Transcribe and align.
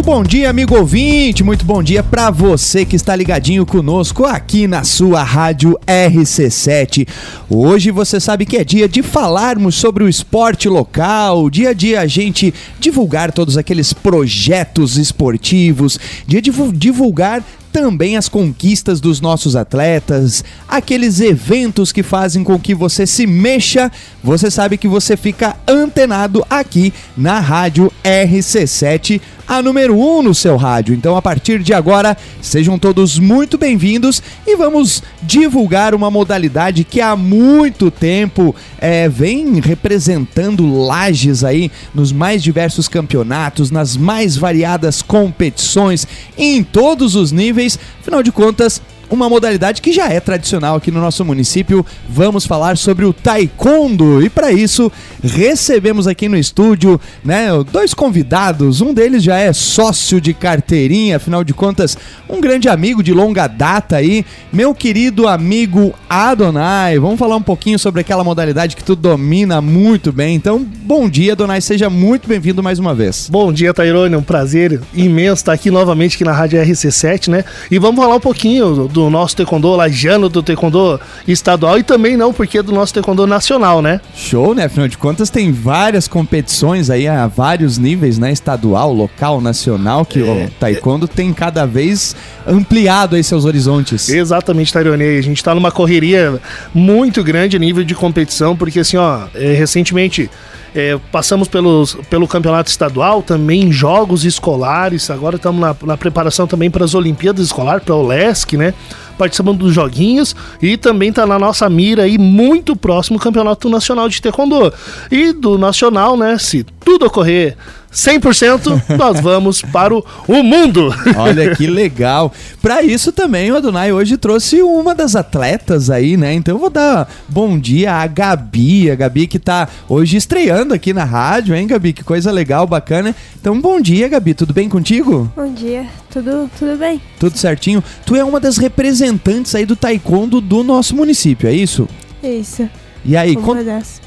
Muito 0.00 0.12
bom 0.12 0.22
dia, 0.22 0.48
amigo 0.48 0.74
ouvinte. 0.78 1.44
Muito 1.44 1.62
bom 1.62 1.82
dia 1.82 2.02
para 2.02 2.30
você 2.30 2.86
que 2.86 2.96
está 2.96 3.14
ligadinho 3.14 3.66
conosco 3.66 4.24
aqui 4.24 4.66
na 4.66 4.82
sua 4.82 5.22
rádio 5.22 5.78
RC7. 5.86 7.06
Hoje 7.50 7.90
você 7.90 8.18
sabe 8.18 8.46
que 8.46 8.56
é 8.56 8.64
dia 8.64 8.88
de 8.88 9.02
falarmos 9.02 9.74
sobre 9.74 10.02
o 10.02 10.08
esporte 10.08 10.70
local, 10.70 11.50
dia 11.50 11.68
a 11.68 11.72
dia 11.74 12.00
a 12.00 12.06
gente 12.06 12.54
divulgar 12.78 13.30
todos 13.30 13.58
aqueles 13.58 13.92
projetos 13.92 14.96
esportivos, 14.96 16.00
dia 16.26 16.40
de 16.40 16.50
divulgar 16.72 17.44
também 17.70 18.16
as 18.16 18.28
conquistas 18.28 19.00
dos 19.00 19.20
nossos 19.20 19.54
atletas, 19.54 20.42
aqueles 20.66 21.20
eventos 21.20 21.92
que 21.92 22.02
fazem 22.02 22.42
com 22.42 22.58
que 22.58 22.74
você 22.74 23.06
se 23.06 23.26
mexa, 23.26 23.92
você 24.24 24.50
sabe 24.50 24.76
que 24.76 24.88
você 24.88 25.16
fica 25.16 25.56
antenado 25.68 26.44
aqui 26.48 26.92
na 27.16 27.38
Rádio 27.38 27.92
RC7 28.02 29.20
a 29.50 29.60
número 29.60 29.96
1 29.96 30.18
um 30.18 30.22
no 30.22 30.32
seu 30.32 30.56
rádio. 30.56 30.94
Então, 30.94 31.16
a 31.16 31.20
partir 31.20 31.60
de 31.60 31.74
agora, 31.74 32.16
sejam 32.40 32.78
todos 32.78 33.18
muito 33.18 33.58
bem-vindos 33.58 34.22
e 34.46 34.54
vamos 34.54 35.02
divulgar 35.20 35.92
uma 35.92 36.08
modalidade 36.08 36.84
que 36.84 37.00
há 37.00 37.16
muito 37.16 37.90
tempo 37.90 38.54
é, 38.78 39.08
vem 39.08 39.58
representando 39.58 40.72
lajes 40.72 41.42
aí 41.42 41.68
nos 41.92 42.12
mais 42.12 42.44
diversos 42.44 42.86
campeonatos, 42.86 43.72
nas 43.72 43.96
mais 43.96 44.36
variadas 44.36 45.02
competições, 45.02 46.06
em 46.38 46.62
todos 46.62 47.16
os 47.16 47.32
níveis. 47.32 47.76
Afinal 48.00 48.22
de 48.22 48.30
contas, 48.30 48.80
uma 49.10 49.28
modalidade 49.28 49.82
que 49.82 49.92
já 49.92 50.08
é 50.08 50.20
tradicional 50.20 50.76
aqui 50.76 50.90
no 50.90 51.00
nosso 51.00 51.24
município. 51.24 51.84
Vamos 52.08 52.46
falar 52.46 52.76
sobre 52.76 53.04
o 53.04 53.12
taekwondo 53.12 54.22
e 54.24 54.30
para 54.30 54.52
isso 54.52 54.90
recebemos 55.22 56.06
aqui 56.06 56.28
no 56.28 56.36
estúdio, 56.36 57.00
né, 57.24 57.48
dois 57.72 57.92
convidados. 57.92 58.80
Um 58.80 58.94
deles 58.94 59.22
já 59.22 59.36
é 59.36 59.52
sócio 59.52 60.20
de 60.20 60.32
carteirinha, 60.32 61.16
afinal 61.16 61.42
de 61.42 61.52
contas, 61.52 61.98
um 62.28 62.40
grande 62.40 62.68
amigo 62.68 63.02
de 63.02 63.12
longa 63.12 63.48
data 63.48 63.96
aí, 63.96 64.24
meu 64.52 64.72
querido 64.72 65.26
amigo 65.26 65.92
Adonai. 66.08 66.98
Vamos 66.98 67.18
falar 67.18 67.36
um 67.36 67.42
pouquinho 67.42 67.78
sobre 67.78 68.02
aquela 68.02 68.22
modalidade 68.22 68.76
que 68.76 68.84
tu 68.84 68.94
domina 68.94 69.60
muito 69.60 70.12
bem. 70.12 70.36
Então, 70.36 70.64
bom 70.84 71.08
dia, 71.08 71.32
Adonai, 71.32 71.60
seja 71.60 71.90
muito 71.90 72.28
bem-vindo 72.28 72.62
mais 72.62 72.78
uma 72.78 72.94
vez. 72.94 73.28
Bom 73.28 73.52
dia, 73.52 73.74
Tairone, 73.74 74.14
é 74.14 74.18
um 74.18 74.22
prazer 74.22 74.80
imenso 74.94 75.40
estar 75.40 75.52
aqui 75.52 75.70
novamente 75.70 76.14
aqui 76.14 76.24
na 76.24 76.32
Rádio 76.32 76.60
RC7, 76.62 77.28
né? 77.28 77.44
E 77.70 77.78
vamos 77.78 78.00
falar 78.00 78.14
um 78.14 78.20
pouquinho 78.20 78.86
do 78.86 78.99
do 79.00 79.08
nosso 79.08 79.34
taekwondo 79.34 79.74
lajano, 79.74 80.28
do 80.28 80.42
taekwondo 80.42 81.00
estadual 81.26 81.78
e 81.78 81.82
também 81.82 82.18
não 82.18 82.34
porque 82.34 82.60
do 82.60 82.70
nosso 82.70 82.92
taekwondo 82.92 83.26
nacional, 83.26 83.80
né? 83.80 83.98
Show, 84.14 84.54
né? 84.54 84.64
Afinal 84.64 84.88
de 84.88 84.98
contas 84.98 85.30
tem 85.30 85.50
várias 85.50 86.06
competições 86.06 86.90
aí 86.90 87.08
a 87.08 87.26
vários 87.26 87.78
níveis, 87.78 88.18
né? 88.18 88.30
Estadual, 88.30 88.92
local, 88.92 89.40
nacional, 89.40 90.04
que 90.04 90.20
é, 90.20 90.22
o 90.22 90.50
taekwondo 90.60 91.06
é... 91.06 91.08
tem 91.08 91.32
cada 91.32 91.64
vez 91.64 92.14
ampliado 92.46 93.16
aí 93.16 93.24
seus 93.24 93.46
horizontes. 93.46 94.10
Exatamente, 94.10 94.70
Tairone. 94.70 95.04
A 95.04 95.22
gente 95.22 95.42
tá 95.42 95.54
numa 95.54 95.70
correria 95.72 96.38
muito 96.74 97.24
grande 97.24 97.56
a 97.56 97.58
nível 97.58 97.82
de 97.82 97.94
competição, 97.94 98.54
porque 98.54 98.80
assim, 98.80 98.98
ó, 98.98 99.22
é, 99.34 99.54
recentemente 99.54 100.30
é, 100.74 100.98
passamos 101.10 101.48
pelos, 101.48 101.94
pelo 102.08 102.28
campeonato 102.28 102.70
estadual, 102.70 103.22
também 103.22 103.72
jogos 103.72 104.24
escolares. 104.24 105.10
Agora 105.10 105.36
estamos 105.36 105.60
na, 105.60 105.74
na 105.82 105.96
preparação 105.96 106.46
também 106.46 106.70
para 106.70 106.84
as 106.84 106.94
Olimpíadas 106.94 107.46
Escolares, 107.46 107.84
para 107.84 107.94
o 107.94 108.06
LESC, 108.06 108.56
né? 108.56 108.74
Participando 109.18 109.58
dos 109.58 109.74
joguinhos 109.74 110.34
e 110.62 110.76
também 110.76 111.10
está 111.10 111.26
na 111.26 111.38
nossa 111.38 111.68
mira 111.68 112.04
aí 112.04 112.16
muito 112.16 112.74
próximo 112.74 113.18
o 113.18 113.20
Campeonato 113.20 113.68
Nacional 113.68 114.08
de 114.08 114.20
Taekwondo. 114.22 114.72
E 115.10 115.32
do 115.32 115.58
Nacional, 115.58 116.16
né? 116.16 116.38
Se 116.38 116.64
tudo 116.84 117.06
ocorrer 117.06 117.56
100%, 117.92 118.96
nós 118.96 119.20
vamos 119.20 119.62
para 119.62 119.94
o, 119.94 120.04
o 120.28 120.42
mundo. 120.42 120.94
Olha 121.16 121.54
que 121.56 121.66
legal. 121.66 122.32
Para 122.62 122.82
isso 122.82 123.10
também 123.10 123.50
o 123.50 123.56
Adonai 123.56 123.92
hoje 123.92 124.16
trouxe 124.16 124.62
uma 124.62 124.94
das 124.94 125.16
atletas 125.16 125.90
aí, 125.90 126.16
né? 126.16 126.32
Então 126.34 126.54
eu 126.54 126.58
vou 126.58 126.70
dar 126.70 127.10
bom 127.28 127.58
dia 127.58 127.94
à 127.94 128.06
Gabi, 128.06 128.90
a 128.90 128.94
Gabi 128.94 129.26
que 129.26 129.38
tá 129.38 129.68
hoje 129.88 130.16
estreando 130.16 130.72
aqui 130.72 130.92
na 130.92 131.04
rádio, 131.04 131.54
hein, 131.54 131.66
Gabi? 131.66 131.92
Que 131.92 132.04
coisa 132.04 132.30
legal, 132.30 132.66
bacana. 132.66 133.14
Então 133.40 133.60
bom 133.60 133.80
dia, 133.80 134.08
Gabi, 134.08 134.34
tudo 134.34 134.54
bem 134.54 134.68
contigo? 134.68 135.30
Bom 135.34 135.52
dia, 135.52 135.86
tudo, 136.10 136.48
tudo 136.58 136.76
bem. 136.78 137.00
Tudo 137.18 137.36
certinho. 137.36 137.82
Tu 138.06 138.14
é 138.14 138.24
uma 138.24 138.38
das 138.38 138.56
representantes 138.56 139.54
aí 139.54 139.66
do 139.66 139.74
taekwondo 139.74 140.40
do 140.40 140.62
nosso 140.62 140.94
município, 140.94 141.48
é 141.48 141.52
isso? 141.52 141.88
Isso. 142.22 142.68
E 143.04 143.16
aí, 143.16 143.34
con 143.34 143.56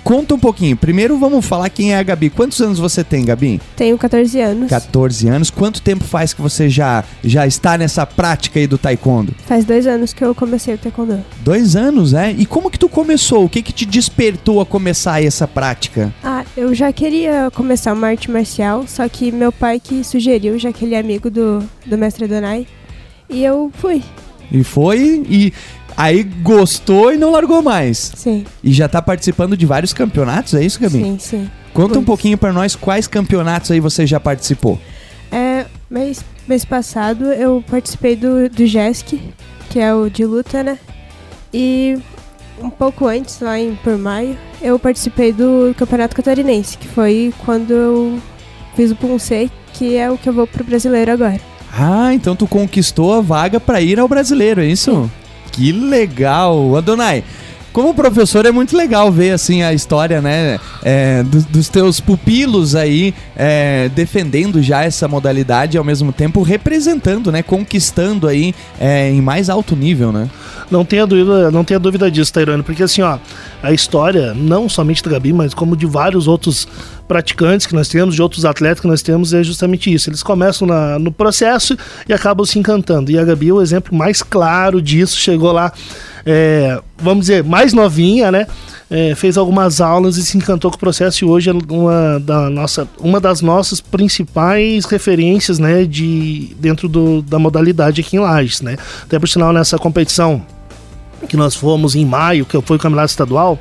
conta 0.03 0.35
um 0.35 0.39
pouquinho. 0.39 0.77
Primeiro 0.77 1.17
vamos 1.17 1.45
falar 1.45 1.69
quem 1.69 1.93
é 1.93 1.97
a 1.97 2.03
Gabi. 2.03 2.29
Quantos 2.29 2.61
anos 2.61 2.79
você 2.79 3.03
tem, 3.03 3.25
Gabi? 3.25 3.59
Tenho 3.75 3.97
14 3.97 4.39
anos. 4.39 4.69
14 4.69 5.27
anos. 5.27 5.49
Quanto 5.49 5.81
tempo 5.81 6.03
faz 6.03 6.33
que 6.33 6.41
você 6.41 6.69
já, 6.69 7.03
já 7.23 7.47
está 7.47 7.77
nessa 7.77 8.05
prática 8.05 8.59
aí 8.59 8.67
do 8.67 8.77
taekwondo? 8.77 9.33
Faz 9.45 9.65
dois 9.65 9.87
anos 9.87 10.13
que 10.13 10.23
eu 10.23 10.35
comecei 10.35 10.75
o 10.75 10.77
taekwondo. 10.77 11.23
Dois 11.41 11.75
anos, 11.75 12.13
é? 12.13 12.31
E 12.31 12.45
como 12.45 12.69
que 12.69 12.77
tu 12.77 12.87
começou? 12.87 13.45
O 13.45 13.49
que 13.49 13.61
que 13.61 13.73
te 13.73 13.85
despertou 13.85 14.61
a 14.61 14.65
começar 14.65 15.23
essa 15.23 15.47
prática? 15.47 16.13
Ah, 16.23 16.43
eu 16.55 16.73
já 16.73 16.91
queria 16.93 17.49
começar 17.53 17.93
uma 17.93 18.07
arte 18.07 18.29
marcial, 18.29 18.85
só 18.87 19.07
que 19.07 19.31
meu 19.31 19.51
pai 19.51 19.79
que 19.79 20.03
sugeriu, 20.03 20.59
já 20.59 20.71
que 20.71 20.85
ele 20.85 20.95
é 20.95 20.99
amigo 20.99 21.29
do, 21.29 21.63
do 21.85 21.97
mestre 21.97 22.27
Donai, 22.27 22.67
e 23.29 23.43
eu 23.43 23.71
fui. 23.73 24.03
E 24.51 24.63
foi, 24.63 25.23
e 25.27 25.51
Aí 25.95 26.23
gostou 26.23 27.13
e 27.13 27.17
não 27.17 27.31
largou 27.31 27.61
mais. 27.61 28.11
Sim. 28.15 28.45
E 28.63 28.73
já 28.73 28.87
tá 28.87 29.01
participando 29.01 29.55
de 29.55 29.65
vários 29.65 29.93
campeonatos, 29.93 30.53
é 30.53 30.63
isso, 30.63 30.79
Gabi? 30.79 30.99
Sim, 30.99 31.17
sim. 31.19 31.49
Conta 31.73 31.97
um 31.97 32.03
pouquinho 32.03 32.37
para 32.37 32.53
nós 32.53 32.75
quais 32.75 33.07
campeonatos 33.07 33.71
aí 33.71 33.79
você 33.79 34.05
já 34.05 34.19
participou. 34.19 34.79
É, 35.31 35.65
mês, 35.89 36.23
mês 36.47 36.63
passado 36.63 37.25
eu 37.25 37.63
participei 37.67 38.15
do, 38.15 38.47
do 38.49 38.65
JESC, 38.65 39.19
que 39.69 39.79
é 39.79 39.93
o 39.93 40.09
de 40.09 40.25
luta, 40.25 40.61
né? 40.61 40.77
E 41.51 41.97
um 42.61 42.69
pouco 42.69 43.07
antes, 43.07 43.39
lá 43.39 43.59
em 43.59 43.75
por 43.75 43.97
maio, 43.97 44.37
eu 44.61 44.77
participei 44.77 45.31
do 45.31 45.73
Campeonato 45.77 46.15
Catarinense, 46.15 46.77
que 46.77 46.87
foi 46.87 47.33
quando 47.45 47.71
eu 47.71 48.19
fiz 48.75 48.91
o 48.91 48.95
Punsei, 48.95 49.49
que 49.73 49.95
é 49.95 50.09
o 50.09 50.17
que 50.17 50.29
eu 50.29 50.33
vou 50.33 50.45
pro 50.45 50.63
brasileiro 50.63 51.11
agora. 51.11 51.39
Ah, 51.71 52.13
então 52.13 52.35
tu 52.35 52.47
conquistou 52.47 53.13
a 53.13 53.21
vaga 53.21 53.59
para 53.59 53.81
ir 53.81 53.99
ao 53.99 54.07
brasileiro, 54.07 54.61
é 54.61 54.67
isso? 54.67 55.09
Que 55.53 55.71
legal! 55.71 56.75
Adonai, 56.75 57.23
como 57.71 57.93
professor 57.93 58.45
é 58.45 58.51
muito 58.51 58.75
legal 58.75 59.11
ver 59.11 59.31
assim 59.31 59.63
a 59.63 59.73
história, 59.73 60.21
né, 60.21 60.59
é, 60.83 61.23
dos, 61.23 61.45
dos, 61.45 61.69
teus 61.69 61.99
pupilos 61.99 62.75
aí 62.75 63.13
é, 63.35 63.89
defendendo 63.89 64.61
já 64.61 64.83
essa 64.83 65.07
modalidade 65.07 65.75
e 65.75 65.79
ao 65.79 65.83
mesmo 65.83 66.11
tempo 66.11 66.43
representando, 66.43 67.31
né, 67.31 67.41
conquistando 67.41 68.27
aí 68.27 68.53
é, 68.79 69.09
em 69.09 69.21
mais 69.21 69.49
alto 69.49 69.75
nível, 69.75 70.11
né? 70.11 70.29
Não 70.69 70.85
tenha 70.85 71.05
dúvida, 71.05 71.51
não 71.51 71.63
tenha 71.63 71.79
dúvida 71.79 72.09
disso, 72.09 72.33
Tairone, 72.33 72.63
porque 72.63 72.83
assim, 72.83 73.01
ó, 73.01 73.17
a 73.61 73.71
história 73.71 74.33
não 74.33 74.69
somente 74.69 75.03
da 75.03 75.11
Gabi, 75.11 75.33
mas 75.33 75.53
como 75.53 75.75
de 75.75 75.85
vários 75.85 76.27
outros 76.27 76.67
praticantes 77.07 77.67
que 77.67 77.75
nós 77.75 77.87
temos, 77.87 78.15
de 78.15 78.21
outros 78.21 78.45
atletas 78.45 78.79
que 78.79 78.87
nós 78.87 79.01
temos, 79.01 79.33
é 79.33 79.43
justamente 79.43 79.93
isso. 79.93 80.09
Eles 80.09 80.23
começam 80.23 80.67
na, 80.67 80.97
no 80.97 81.11
processo 81.11 81.77
e 82.07 82.13
acabam 82.13 82.45
se 82.45 82.57
encantando. 82.57 83.11
E 83.11 83.17
a 83.17 83.23
Gabi 83.23 83.49
é 83.49 83.53
o 83.53 83.61
exemplo 83.61 83.95
mais 83.95 84.21
claro 84.21 84.81
disso. 84.81 85.17
Chegou 85.17 85.51
lá, 85.51 85.71
é, 86.25 86.81
vamos 86.97 87.21
dizer, 87.25 87.43
mais 87.43 87.73
novinha, 87.73 88.31
né? 88.31 88.47
É, 88.89 89.15
fez 89.15 89.37
algumas 89.37 89.81
aulas 89.81 90.17
e 90.17 90.23
se 90.23 90.37
encantou 90.37 90.69
com 90.69 90.77
o 90.77 90.79
processo 90.79 91.23
e 91.23 91.27
hoje 91.27 91.49
é 91.49 91.53
uma, 91.53 92.19
da 92.19 92.47
nossa, 92.49 92.87
uma 92.99 93.19
das 93.19 93.41
nossas 93.41 93.81
principais 93.81 94.85
referências 94.85 95.57
né, 95.57 95.83
de, 95.83 96.55
dentro 96.59 96.87
do, 96.87 97.23
da 97.23 97.39
modalidade 97.39 98.01
aqui 98.01 98.17
em 98.17 98.19
Lages. 98.19 98.61
Né? 98.61 98.77
Até 99.03 99.17
por 99.17 99.27
sinal, 99.27 99.51
nessa 99.51 99.79
competição 99.79 100.45
que 101.27 101.35
nós 101.35 101.55
fomos 101.55 101.95
em 101.95 102.05
maio, 102.05 102.45
que 102.45 102.61
foi 102.61 102.77
o 102.77 102.79
Campeonato 102.79 103.09
Estadual, 103.09 103.57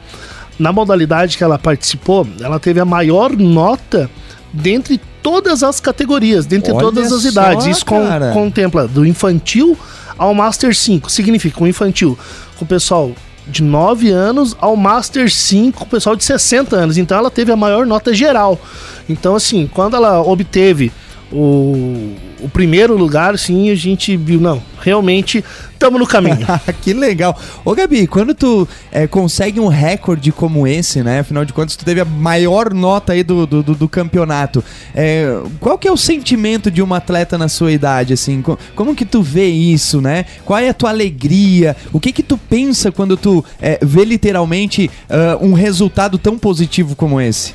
na 0.58 0.72
modalidade 0.72 1.36
que 1.36 1.44
ela 1.44 1.58
participou, 1.58 2.26
ela 2.40 2.58
teve 2.58 2.80
a 2.80 2.84
maior 2.84 3.36
nota 3.36 4.10
dentre 4.52 5.00
todas 5.22 5.62
as 5.62 5.80
categorias, 5.80 6.46
dentre 6.46 6.72
Olha 6.72 6.80
todas 6.80 7.12
as 7.12 7.22
só, 7.22 7.28
idades. 7.28 7.66
Isso 7.66 7.86
contempla 8.32 8.86
do 8.86 9.06
infantil 9.06 9.76
ao 10.18 10.34
Master 10.34 10.74
5. 10.74 11.10
Significa 11.10 11.60
o 11.60 11.64
um 11.64 11.66
infantil 11.66 12.18
com 12.58 12.64
o 12.64 12.68
pessoal 12.68 13.12
de 13.46 13.62
9 13.62 14.10
anos 14.10 14.56
ao 14.60 14.76
Master 14.76 15.32
5 15.32 15.78
com 15.78 15.84
o 15.84 15.88
pessoal 15.88 16.14
de 16.14 16.24
60 16.24 16.76
anos. 16.76 16.98
Então 16.98 17.16
ela 17.16 17.30
teve 17.30 17.50
a 17.50 17.56
maior 17.56 17.86
nota 17.86 18.12
geral. 18.14 18.60
Então, 19.08 19.34
assim, 19.34 19.68
quando 19.72 19.96
ela 19.96 20.20
obteve 20.20 20.92
o, 21.30 22.14
o 22.42 22.48
primeiro 22.48 22.96
lugar, 22.96 23.38
sim, 23.38 23.70
a 23.70 23.74
gente 23.74 24.16
viu, 24.16 24.40
não, 24.40 24.62
realmente 24.80 25.44
estamos 25.72 25.98
no 25.98 26.06
caminho. 26.06 26.46
que 26.82 26.92
legal. 26.92 27.38
Ô 27.64 27.74
Gabi, 27.74 28.06
quando 28.06 28.34
tu 28.34 28.68
é, 28.90 29.06
consegue 29.06 29.60
um 29.60 29.68
recorde 29.68 30.30
como 30.32 30.66
esse, 30.66 31.02
né? 31.02 31.20
Afinal 31.20 31.44
de 31.44 31.52
contas, 31.52 31.76
tu 31.76 31.84
teve 31.84 32.00
a 32.00 32.04
maior 32.04 32.74
nota 32.74 33.12
aí 33.12 33.22
do, 33.22 33.46
do, 33.46 33.62
do 33.62 33.88
campeonato. 33.88 34.62
É, 34.94 35.40
qual 35.60 35.78
que 35.78 35.88
é 35.88 35.92
o 35.92 35.96
sentimento 35.96 36.70
de 36.70 36.82
uma 36.82 36.98
atleta 36.98 37.38
na 37.38 37.48
sua 37.48 37.72
idade, 37.72 38.12
assim? 38.12 38.42
Como 38.74 38.94
que 38.94 39.04
tu 39.04 39.22
vê 39.22 39.46
isso, 39.46 40.00
né? 40.00 40.24
Qual 40.44 40.58
é 40.58 40.68
a 40.68 40.74
tua 40.74 40.90
alegria? 40.90 41.76
O 41.92 42.00
que 42.00 42.12
que 42.12 42.22
tu 42.22 42.36
pensa 42.36 42.90
quando 42.90 43.16
tu 43.16 43.44
é, 43.60 43.78
vê 43.82 44.04
literalmente 44.04 44.90
uh, 45.08 45.44
um 45.44 45.52
resultado 45.52 46.18
tão 46.18 46.38
positivo 46.38 46.94
como 46.94 47.20
esse? 47.20 47.54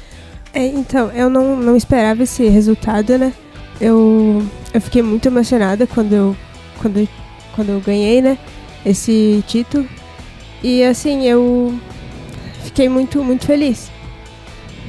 É, 0.53 0.65
então, 0.65 1.11
eu 1.11 1.29
não, 1.29 1.55
não 1.55 1.75
esperava 1.75 2.23
esse 2.23 2.47
resultado, 2.47 3.17
né? 3.17 3.33
Eu, 3.79 4.45
eu 4.73 4.81
fiquei 4.81 5.01
muito 5.01 5.27
emocionada 5.27 5.85
quando 5.87 6.13
eu, 6.13 6.37
quando, 6.81 6.97
eu- 6.99 7.07
quando 7.55 7.69
eu 7.69 7.79
ganhei, 7.81 8.21
né? 8.21 8.37
Esse 8.85 9.43
título. 9.47 9.87
E 10.63 10.83
assim, 10.83 11.23
eu 11.25 11.73
fiquei 12.63 12.89
muito, 12.89 13.23
muito 13.23 13.45
feliz. 13.45 13.91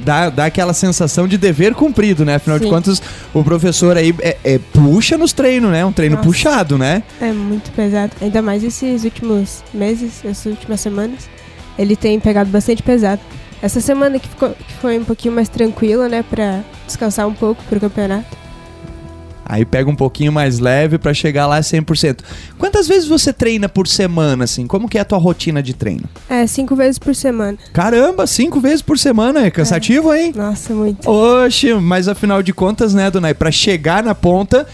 Dá, 0.03 0.29
dá 0.29 0.45
aquela 0.45 0.73
sensação 0.73 1.27
de 1.27 1.37
dever 1.37 1.73
cumprido, 1.75 2.23
né? 2.23 2.35
Afinal 2.35 2.57
de 2.57 2.65
Sim. 2.65 2.69
contas, 2.71 3.01
o 3.33 3.43
professor 3.43 3.97
aí 3.97 4.15
é, 4.21 4.37
é- 4.45 4.59
puxa 4.73 5.17
nos 5.17 5.33
treinos, 5.33 5.69
né? 5.71 5.85
Um 5.85 5.91
treino 5.91 6.15
Nossa. 6.15 6.27
puxado, 6.27 6.77
né? 6.77 7.03
É 7.19 7.31
muito 7.33 7.69
pesado. 7.71 8.13
Ainda 8.21 8.41
mais 8.41 8.63
esses 8.63 9.03
últimos 9.03 9.61
meses, 9.73 10.23
essas 10.23 10.45
últimas 10.45 10.79
semanas. 10.79 11.29
Ele 11.77 11.95
tem 11.95 12.19
pegado 12.19 12.49
bastante 12.49 12.81
pesado. 12.81 13.21
Essa 13.61 13.81
semana 13.81 14.17
que, 14.19 14.27
ficou, 14.29 14.49
que 14.51 14.73
foi 14.81 14.97
um 14.97 15.03
pouquinho 15.03 15.33
mais 15.35 15.49
tranquila, 15.49 16.07
né? 16.07 16.23
Pra 16.29 16.61
descansar 16.87 17.27
um 17.27 17.33
pouco 17.33 17.61
pro 17.65 17.79
campeonato. 17.79 18.37
Aí 19.49 19.65
pega 19.65 19.89
um 19.89 19.95
pouquinho 19.95 20.31
mais 20.31 20.59
leve 20.59 20.99
pra 20.99 21.11
chegar 21.11 21.47
lá 21.47 21.59
100%. 21.59 22.19
Quantas 22.59 22.87
vezes 22.87 23.07
você 23.09 23.33
treina 23.33 23.67
por 23.67 23.87
semana, 23.87 24.43
assim? 24.43 24.67
Como 24.67 24.87
que 24.87 24.95
é 24.95 25.01
a 25.01 25.05
tua 25.05 25.17
rotina 25.17 25.63
de 25.63 25.73
treino? 25.73 26.03
É, 26.29 26.45
cinco 26.45 26.75
vezes 26.75 26.99
por 26.99 27.15
semana. 27.15 27.57
Caramba, 27.73 28.27
cinco 28.27 28.59
vezes 28.59 28.83
por 28.83 28.99
semana, 28.99 29.43
é 29.47 29.49
cansativo, 29.49 30.13
hein? 30.13 30.31
Nossa, 30.35 30.71
muito. 30.75 31.09
Oxe, 31.09 31.73
mas 31.73 32.07
afinal 32.07 32.43
de 32.43 32.53
contas, 32.53 32.93
né, 32.93 33.09
Donai, 33.09 33.33
pra 33.33 33.51
chegar 33.51 34.03
na 34.03 34.13
ponta 34.13 34.67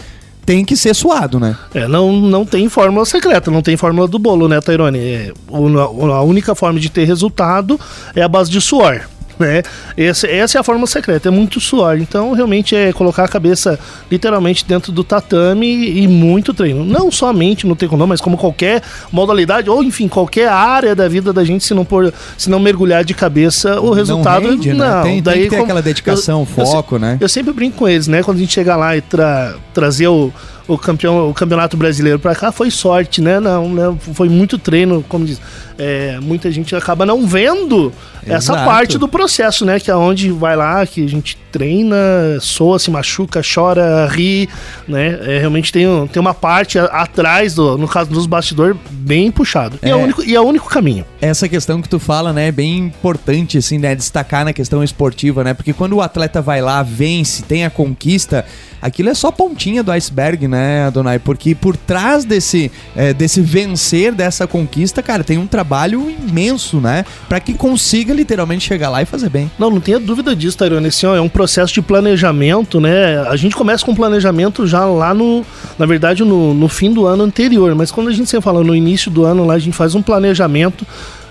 tem 0.44 0.62
que 0.64 0.76
ser 0.76 0.94
suado, 0.94 1.40
né? 1.40 1.56
É, 1.74 1.88
não, 1.88 2.12
não 2.12 2.44
tem 2.44 2.68
fórmula 2.68 3.04
secreta, 3.06 3.50
não 3.50 3.62
tem 3.62 3.76
fórmula 3.76 4.06
do 4.06 4.18
bolo, 4.18 4.46
né, 4.46 4.60
Tairone? 4.60 4.98
É, 4.98 5.32
a 5.50 6.22
única 6.22 6.54
forma 6.54 6.78
de 6.78 6.90
ter 6.90 7.04
resultado 7.04 7.80
é 8.14 8.22
a 8.22 8.28
base 8.28 8.50
de 8.50 8.60
suor. 8.60 9.00
Né? 9.38 9.62
Esse, 9.96 10.26
essa 10.26 10.56
é 10.56 10.60
a 10.60 10.64
fórmula 10.64 10.86
secreta, 10.86 11.28
é 11.28 11.30
muito 11.30 11.60
suor. 11.60 11.98
Então, 11.98 12.32
realmente 12.32 12.74
é 12.74 12.92
colocar 12.92 13.24
a 13.24 13.28
cabeça 13.28 13.78
literalmente 14.10 14.64
dentro 14.64 14.90
do 14.90 15.04
tatame 15.04 15.66
e 16.00 16.08
muito 16.08 16.54
treino. 16.54 16.84
Não 16.84 17.10
somente 17.10 17.66
no 17.66 17.76
taekwondo, 17.76 18.06
mas 18.06 18.20
como 18.20 18.36
qualquer 18.38 18.82
modalidade, 19.12 19.68
ou 19.68 19.82
enfim, 19.82 20.08
qualquer 20.08 20.48
área 20.48 20.94
da 20.94 21.06
vida 21.08 21.32
da 21.32 21.44
gente, 21.44 21.64
se 21.64 21.74
não, 21.74 21.84
por, 21.84 22.12
se 22.38 22.48
não 22.48 22.58
mergulhar 22.58 23.04
de 23.04 23.14
cabeça, 23.14 23.80
o 23.80 23.90
resultado 23.90 24.44
não 24.44 24.50
rende, 24.52 24.72
né? 24.72 24.88
não. 24.88 25.02
Tem, 25.02 25.12
tem 25.14 25.22
daí 25.22 25.42
que 25.44 25.50
ter 25.50 25.56
como- 25.56 25.64
aquela 25.64 25.82
dedicação, 25.82 26.40
eu- 26.40 26.48
eu 26.64 26.66
foco, 26.66 26.98
né? 26.98 27.18
eu 27.20 27.28
sempre 27.28 27.52
brinco 27.52 27.76
com 27.78 27.88
eles, 27.88 28.06
né? 28.08 28.22
Quando 28.22 28.38
a 28.38 28.40
gente 28.40 28.52
chega 28.52 28.74
lá 28.76 28.96
e 28.96 29.00
tra 29.00 29.54
trazer 29.74 30.08
o, 30.08 30.32
o, 30.68 30.76
campeão, 30.78 31.28
o 31.30 31.34
campeonato 31.34 31.76
brasileiro 31.76 32.18
pra 32.18 32.34
cá, 32.34 32.50
foi 32.52 32.70
sorte, 32.70 33.20
né? 33.20 33.38
Não, 33.40 33.68
né? 33.68 33.96
Foi 34.14 34.28
muito 34.28 34.58
treino, 34.58 35.04
como 35.08 35.24
diz. 35.24 35.40
É, 35.78 36.18
muita 36.22 36.50
gente 36.50 36.74
acaba 36.74 37.04
não 37.04 37.26
vendo 37.26 37.92
essa 38.26 38.52
Exato. 38.54 38.64
parte 38.64 38.96
do 38.98 39.06
processo, 39.06 39.64
né? 39.66 39.78
Que 39.78 39.90
é 39.90 39.94
onde 39.96 40.30
vai 40.30 40.56
lá, 40.56 40.86
que 40.86 41.04
a 41.04 41.08
gente 41.08 41.36
treina, 41.52 41.96
soa, 42.40 42.78
se 42.78 42.90
machuca, 42.90 43.42
chora, 43.42 44.06
ri, 44.06 44.48
né? 44.88 45.18
É, 45.22 45.38
realmente 45.38 45.70
tem, 45.72 45.86
tem 46.08 46.20
uma 46.20 46.32
parte 46.34 46.78
atrás, 46.78 47.54
do, 47.54 47.76
no 47.76 47.86
caso 47.86 48.10
dos 48.10 48.26
bastidores, 48.26 48.76
bem 48.90 49.30
puxado. 49.30 49.78
E 49.82 49.86
é, 49.86 49.90
É. 49.90 49.94
o 49.94 49.98
único, 49.98 50.24
e 50.24 50.34
é 50.34 50.40
o 50.40 50.44
único 50.44 50.68
caminho. 50.68 51.04
Essa 51.20 51.48
questão 51.48 51.80
que 51.80 51.88
tu 51.88 51.98
fala, 51.98 52.32
né, 52.32 52.48
é 52.48 52.52
bem 52.52 52.78
importante, 52.78 53.56
assim, 53.56 53.78
né, 53.78 53.94
destacar 53.94 54.44
na 54.44 54.52
questão 54.52 54.84
esportiva, 54.84 55.42
né? 55.42 55.54
Porque 55.54 55.72
quando 55.72 55.94
o 55.94 56.02
atleta 56.02 56.42
vai 56.42 56.60
lá, 56.60 56.82
vence, 56.82 57.42
tem 57.42 57.64
a 57.64 57.70
conquista, 57.70 58.44
aquilo 58.82 59.08
é 59.08 59.14
só 59.14 59.30
pontinha 59.30 59.82
do 59.82 59.90
iceberg, 59.90 60.46
né, 60.46 60.84
Adonai? 60.84 61.18
Porque 61.18 61.54
por 61.54 61.76
trás 61.76 62.24
desse, 62.24 62.70
é, 62.94 63.14
desse 63.14 63.40
vencer, 63.40 64.12
dessa 64.12 64.46
conquista, 64.46 65.02
cara, 65.02 65.24
tem 65.24 65.38
um 65.38 65.46
trabalho 65.46 66.10
imenso, 66.10 66.80
né? 66.80 67.04
Pra 67.28 67.40
que 67.40 67.54
consiga 67.54 68.12
literalmente 68.12 68.66
chegar 68.66 68.90
lá 68.90 69.00
e 69.00 69.06
fazer 69.06 69.30
bem. 69.30 69.50
Não, 69.58 69.70
não 69.70 69.80
tenha 69.80 69.98
dúvida 69.98 70.36
disso, 70.36 70.58
Tairone. 70.58 70.88
Assim, 70.88 71.06
ó, 71.06 71.16
é 71.16 71.20
um 71.20 71.28
processo 71.28 71.72
de 71.72 71.80
planejamento, 71.80 72.78
né? 72.78 73.20
A 73.28 73.36
gente 73.36 73.56
começa 73.56 73.84
com 73.84 73.94
planejamento 73.94 74.66
já 74.66 74.84
lá 74.84 75.14
no, 75.14 75.44
na 75.78 75.86
verdade, 75.86 76.24
no, 76.24 76.52
no 76.52 76.68
fim 76.68 76.92
do 76.92 77.06
ano 77.06 77.24
anterior. 77.24 77.74
Mas 77.74 77.90
quando 77.90 78.08
a 78.08 78.12
gente 78.12 78.28
sempre 78.28 78.44
fala 78.44 78.62
no 78.62 78.74
início 78.74 79.10
do 79.10 79.24
ano, 79.24 79.46
lá 79.46 79.54
a 79.54 79.58
gente 79.58 79.74
faz 79.74 79.94
um 79.94 80.02
planejamento 80.02 80.86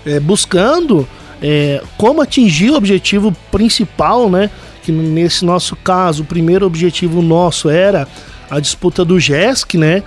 é, 0.06 0.20
buscando 0.20 1.06
é, 1.42 1.82
como 1.98 2.22
atingir 2.22 2.70
o 2.70 2.76
objetivo 2.76 3.32
principal, 3.50 4.30
né? 4.30 4.50
Que 4.82 4.92
nesse 4.92 5.44
nosso 5.44 5.74
caso, 5.76 6.22
o 6.22 6.26
primeiro 6.26 6.64
objetivo 6.64 7.20
nosso 7.20 7.68
era 7.68 8.06
a 8.48 8.60
disputa 8.60 9.04
do 9.04 9.18
GESC, 9.18 9.76
né? 9.76 10.02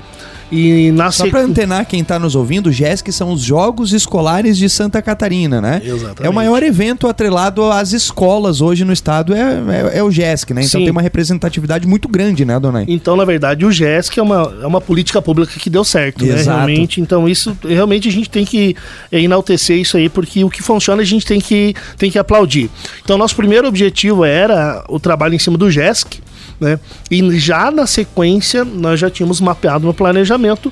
E 0.51 0.91
na 0.91 1.11
Só 1.11 1.25
sequ- 1.25 1.37
antenar 1.37 1.85
quem 1.85 2.03
tá 2.03 2.17
nos 2.17 2.33
ouvindo, 2.35 2.71
GESC 2.71 3.11
são 3.11 3.31
os 3.31 3.41
Jogos 3.41 3.93
Escolares 3.93 4.57
de 4.57 4.67
Santa 4.67 5.01
Catarina, 5.01 5.61
né? 5.61 5.79
Exatamente. 5.83 6.25
É 6.25 6.29
o 6.29 6.33
maior 6.33 6.63
evento 6.63 7.07
atrelado 7.07 7.63
às 7.71 7.93
escolas 7.93 8.59
hoje 8.59 8.83
no 8.83 8.91
estado, 8.91 9.33
é, 9.33 9.59
é, 9.93 9.99
é 9.99 10.03
o 10.03 10.09
GESC, 10.09 10.53
né? 10.53 10.61
Então 10.61 10.79
Sim. 10.79 10.85
tem 10.85 10.91
uma 10.91 11.01
representatividade 11.01 11.87
muito 11.87 12.07
grande, 12.07 12.45
né, 12.45 12.59
Donai? 12.59 12.85
Então, 12.87 13.15
na 13.15 13.25
verdade, 13.25 13.63
o 13.63 13.71
GESC 13.71 14.19
é 14.19 14.23
uma, 14.23 14.51
é 14.63 14.65
uma 14.65 14.81
política 14.81 15.21
pública 15.21 15.53
que 15.59 15.69
deu 15.69 15.83
certo, 15.83 16.25
né? 16.25 16.33
Exato. 16.33 16.57
Realmente. 16.65 16.99
Então, 16.99 17.29
isso 17.29 17.55
realmente 17.63 18.07
a 18.07 18.11
gente 18.11 18.29
tem 18.29 18.43
que 18.43 18.75
é, 19.11 19.21
enaltecer 19.21 19.77
isso 19.77 19.97
aí, 19.97 20.09
porque 20.09 20.43
o 20.43 20.49
que 20.49 20.63
funciona 20.63 21.01
a 21.03 21.05
gente 21.05 21.25
tem 21.25 21.39
que, 21.39 21.75
tem 21.97 22.09
que 22.09 22.17
aplaudir. 22.17 22.71
Então, 23.03 23.17
nosso 23.19 23.35
primeiro 23.35 23.67
objetivo 23.67 24.25
era 24.25 24.83
o 24.89 24.99
trabalho 24.99 25.35
em 25.35 25.39
cima 25.39 25.57
do 25.57 25.69
GESC, 25.69 26.21
né? 26.59 26.79
E 27.09 27.39
já 27.39 27.71
na 27.71 27.87
sequência, 27.87 28.65
nós 28.65 28.99
já 28.99 29.09
tínhamos 29.09 29.39
mapeado 29.39 29.85
no 29.85 29.93
planejamento 29.93 30.71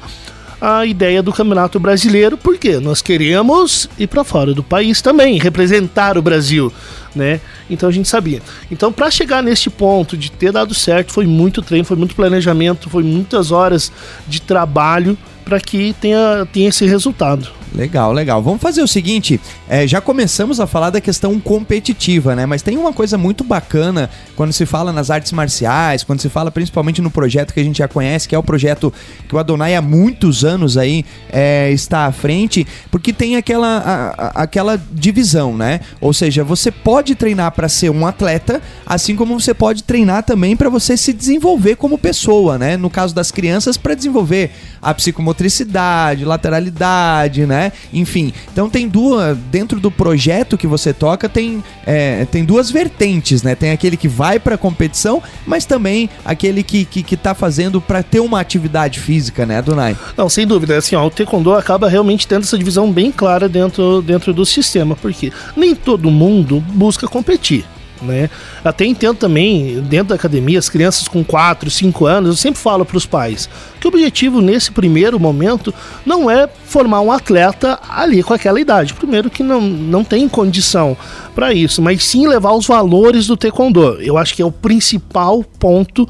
a 0.60 0.86
ideia 0.86 1.22
do 1.22 1.32
Campeonato 1.32 1.80
Brasileiro, 1.80 2.36
porque 2.36 2.80
nós 2.80 3.02
queremos 3.02 3.88
ir 3.98 4.08
para 4.08 4.24
fora 4.24 4.54
do 4.54 4.64
país 4.64 5.02
também, 5.02 5.38
representar 5.38 6.18
o 6.18 6.22
Brasil, 6.22 6.74
né? 7.16 7.40
Então 7.70 7.88
a 7.88 7.92
gente 7.92 8.10
sabia. 8.10 8.42
Então 8.72 8.92
para 8.92 9.12
chegar 9.12 9.44
nesse 9.44 9.70
ponto 9.70 10.18
de 10.18 10.32
ter 10.32 10.52
dado 10.52 10.74
certo, 10.74 11.14
foi 11.14 11.28
muito 11.28 11.62
treino, 11.62 11.86
foi 11.86 11.98
muito 11.98 12.16
planejamento, 12.16 12.90
foi 12.90 13.04
muitas 13.04 13.52
horas 13.52 13.92
de 14.28 14.42
trabalho 14.42 15.16
para 15.46 15.60
que 15.60 15.96
tenha, 16.02 16.48
tenha 16.52 16.70
esse 16.70 16.86
resultado. 16.86 17.57
Legal, 17.78 18.12
legal. 18.12 18.42
Vamos 18.42 18.60
fazer 18.60 18.82
o 18.82 18.88
seguinte: 18.88 19.40
é, 19.70 19.86
já 19.86 20.02
começamos 20.02 20.60
a 20.60 20.66
falar 20.66 20.90
da 20.90 21.00
questão 21.00 21.40
competitiva, 21.40 22.36
né? 22.36 22.44
Mas 22.48 22.64
tem 22.64 22.76
uma 22.76 22.92
coisa 22.92 23.20
muito 23.20 23.44
bacana 23.44 24.10
quando 24.36 24.52
se 24.52 24.66
fala 24.66 24.92
nas 24.92 25.12
artes 25.12 25.32
marciais, 25.32 26.04
quando 26.04 26.20
se 26.20 26.28
fala 26.28 26.50
principalmente 26.50 27.04
no 27.04 27.12
projeto 27.12 27.54
que 27.54 27.60
a 27.60 27.64
gente 27.64 27.78
já 27.78 27.88
conhece, 27.88 28.28
que 28.28 28.34
é 28.34 28.38
o 28.38 28.42
projeto 28.42 28.92
que 29.30 29.36
o 29.36 29.38
Adonai 29.38 29.76
há 29.76 29.82
muitos 29.82 30.44
anos 30.44 30.76
aí 30.76 31.06
é, 31.32 31.70
está 31.72 32.08
à 32.08 32.12
frente, 32.12 32.66
porque 32.90 33.14
tem 33.14 33.36
aquela, 33.36 33.68
a- 33.78 34.10
a- 34.10 34.44
aquela 34.44 34.82
divisão, 34.92 35.56
né? 35.56 35.82
Ou 36.02 36.14
seja, 36.14 36.44
você 36.44 36.72
pode 36.72 37.14
treinar 37.14 37.52
para 37.52 37.70
ser 37.70 37.92
um 37.92 38.08
atleta, 38.08 38.60
assim 38.88 39.16
como 39.16 39.40
você 39.40 39.54
pode 39.54 39.84
treinar 39.84 40.24
também 40.24 40.56
para 40.58 40.68
você 40.70 40.98
se 40.98 41.14
desenvolver 41.14 41.76
como 41.76 41.96
pessoa, 41.96 42.58
né? 42.58 42.76
No 42.76 42.90
caso 42.90 43.14
das 43.14 43.30
crianças, 43.30 43.78
para 43.78 43.94
desenvolver 43.94 44.50
a 44.82 44.94
psicomotricidade, 44.96 46.26
lateralidade, 46.26 47.46
né? 47.46 47.67
Enfim, 47.94 48.34
então 48.52 48.70
tem 48.70 48.88
duas 48.88 49.38
dentro 49.52 49.80
do 49.80 49.90
projeto 49.90 50.58
que 50.58 50.68
você 50.68 50.94
toca 50.94 51.30
tem 51.30 51.64
é, 51.86 52.26
tem 52.26 52.44
duas 52.44 52.70
vertentes, 52.70 53.44
né? 53.44 53.56
Tem 53.56 53.72
aquele 53.72 53.98
que 53.98 54.08
vai 54.08 54.40
para 54.40 54.58
competição, 54.58 55.22
mas 55.46 55.66
também 55.66 56.10
aquele 56.26 56.64
que, 56.64 56.86
que, 56.86 57.04
que 57.04 57.18
tá 57.18 57.34
fazendo 57.34 57.80
para 57.80 58.04
ter 58.04 58.20
uma 58.20 58.40
atividade 58.40 59.00
física, 59.00 59.46
né, 59.46 59.62
Dunai? 59.62 59.96
Não, 60.16 60.30
sem 60.30 60.46
dúvida. 60.46 60.78
Assim, 60.78 60.96
ó, 60.96 61.06
o 61.06 61.10
Taekwondo 61.10 61.54
acaba 61.54 61.88
realmente 61.88 62.28
tendo 62.28 62.44
essa 62.44 62.58
divisão 62.58 62.92
bem 62.92 63.12
clara 63.12 63.48
dentro, 63.48 64.02
dentro 64.02 64.34
do 64.34 64.46
sistema, 64.46 64.96
porque 64.96 65.32
nem 65.56 65.76
todo 65.76 66.12
mundo 66.12 66.64
busca 66.74 67.08
competir. 67.08 67.66
Né? 68.02 68.30
Até 68.64 68.86
entendo 68.86 69.18
também, 69.18 69.82
dentro 69.82 70.10
da 70.10 70.16
academia, 70.16 70.60
as 70.60 70.70
crianças 70.70 71.08
com 71.08 71.24
4, 71.24 71.70
5 71.70 72.06
anos, 72.06 72.30
eu 72.30 72.36
sempre 72.36 72.60
falo 72.60 72.86
para 72.86 72.98
os 72.98 73.06
pais 73.06 73.50
que 73.80 73.88
o 73.88 73.90
objetivo 73.90 74.42
nesse 74.42 74.72
primeiro 74.72 75.20
momento 75.20 75.74
não 76.06 76.30
é 76.30 76.48
formar 76.66 77.02
um 77.02 77.12
atleta 77.12 77.80
ali 77.90 78.24
com 78.24 78.34
aquela 78.34 78.60
idade. 78.60 78.94
Primeiro 78.94 79.30
que 79.30 79.44
não, 79.44 79.62
não 79.62 80.04
tem 80.04 80.28
condição 80.28 80.98
para 81.36 81.54
isso, 81.54 81.82
mas 81.82 82.04
sim 82.04 82.28
levar 82.28 82.54
os 82.54 82.66
valores 82.66 83.28
do 83.28 83.38
taekwondo. 83.38 84.02
Eu 84.02 84.18
acho 84.18 84.36
que 84.36 84.42
é 84.42 84.46
o 84.46 84.52
principal 84.52 85.44
ponto 85.44 86.08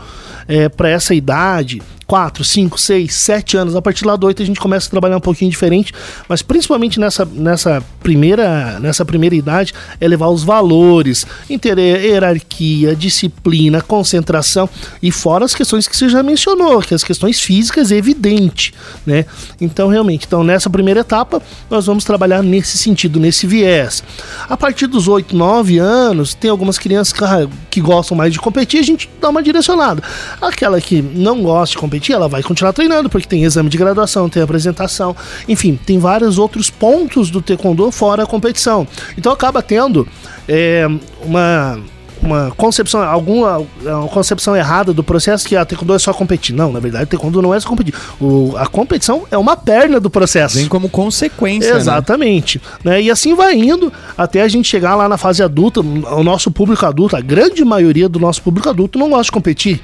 é, 0.48 0.70
para 0.70 0.90
essa 0.90 1.14
idade. 1.14 1.82
4, 2.08 2.44
5, 2.44 2.80
6, 2.80 3.14
7 3.14 3.58
anos. 3.58 3.76
A 3.76 3.82
partir 3.82 4.06
lá 4.06 4.16
do 4.16 4.26
8 4.26 4.42
a 4.42 4.46
gente 4.46 4.60
começa 4.60 4.88
a 4.88 4.90
trabalhar 4.90 5.18
um 5.18 5.22
pouquinho 5.22 5.52
diferente, 5.52 5.94
mas 6.28 6.42
principalmente 6.42 7.00
nessa, 7.00 7.26
nessa, 7.26 7.84
primeira, 8.08 8.80
nessa 8.80 9.04
primeira 9.04 9.36
idade 9.36 9.74
é 10.00 10.08
levar 10.08 10.30
os 10.30 10.42
valores, 10.42 11.28
hierarquia, 11.50 12.96
disciplina, 12.96 13.82
concentração 13.82 14.70
e 15.04 15.12
fora 15.12 15.44
as 15.44 15.54
questões 15.54 15.90
que 15.90 15.98
você 15.98 16.08
já 16.08 16.24
mencionou, 16.24 16.82
que 16.82 16.94
as 16.94 17.04
questões 17.04 17.42
físicas 17.42 17.92
é 17.92 17.98
evidente, 17.98 18.74
né? 19.06 19.26
Então 19.60 19.90
realmente, 19.90 20.26
então 20.26 20.42
nessa 20.42 20.70
primeira 20.70 21.02
etapa 21.02 21.42
nós 21.70 21.86
vamos 21.86 22.06
trabalhar 22.06 22.42
nesse 22.42 22.78
sentido, 22.78 23.20
nesse 23.20 23.46
viés. 23.46 24.02
A 24.48 24.56
partir 24.56 24.88
dos 24.88 25.10
8, 25.10 25.36
9 25.36 25.78
anos, 25.78 26.34
tem 26.34 26.50
algumas 26.50 26.78
crianças 26.78 27.12
que, 27.12 27.26
ah, 27.26 27.46
que 27.70 27.82
gostam 27.82 28.16
mais 28.16 28.32
de 28.32 28.40
competir, 28.40 28.80
a 28.80 28.84
gente 28.84 29.10
dá 29.20 29.28
uma 29.28 29.44
direcionada. 29.44 30.02
Aquela 30.42 30.80
que 30.80 31.02
não 31.02 31.42
gosta 31.42 31.74
de 31.74 31.78
competir, 31.78 31.97
ela 32.12 32.28
vai 32.28 32.44
continuar 32.44 32.74
treinando, 32.74 33.10
porque 33.10 33.28
tem 33.28 33.44
exame 33.44 33.70
de 33.70 33.78
graduação, 33.78 34.30
tem 34.30 34.42
apresentação, 34.42 35.16
enfim, 35.48 35.78
tem 35.86 36.00
vários 36.00 36.38
outros 36.38 36.70
pontos 36.70 37.30
do 37.30 37.42
taekwondo 37.42 37.92
fora 37.92 38.24
a 38.24 38.26
competição. 38.26 38.88
Então 39.18 39.32
acaba 39.32 39.62
tendo 39.62 40.08
é, 40.48 40.88
uma 41.24 41.80
uma 42.28 42.52
concepção, 42.52 43.02
alguma 43.02 43.66
é 43.86 43.94
uma 43.94 44.08
concepção 44.08 44.56
errada 44.56 44.94
do 44.94 45.04
processo 45.04 45.48
que 45.48 45.56
a 45.56 45.66
taekwondo 45.66 45.94
é 45.94 46.00
só 46.00 46.14
competir. 46.14 46.56
Não, 46.56 46.72
na 46.72 46.80
verdade, 46.80 47.06
taekwondo 47.08 47.42
não 47.42 47.54
é 47.54 47.60
só 47.60 47.68
competir. 47.68 47.94
O, 48.20 48.54
a 48.58 48.68
competição 48.68 49.24
é 49.32 49.38
uma 49.38 49.56
perna 49.56 50.00
do 50.00 50.10
processo. 50.10 50.58
Vem 50.58 50.68
como 50.68 50.90
consequência, 50.90 51.74
né? 51.74 51.80
Exatamente. 51.80 52.62
Né? 52.84 53.02
E 53.02 53.12
assim 53.12 53.34
vai 53.36 53.56
indo 53.56 53.92
até 54.18 54.42
a 54.42 54.48
gente 54.48 54.68
chegar 54.68 54.96
lá 54.96 55.10
na 55.10 55.18
fase 55.18 55.42
adulta. 55.42 55.80
O 55.80 56.24
nosso 56.24 56.52
público 56.52 56.86
adulto, 56.86 57.16
a 57.16 57.22
grande 57.22 57.64
maioria 57.64 58.08
do 58.08 58.20
nosso 58.20 58.42
público 58.42 58.70
adulto 58.70 59.00
não 59.00 59.10
gosta 59.10 59.26
de 59.26 59.32
competir. 59.32 59.82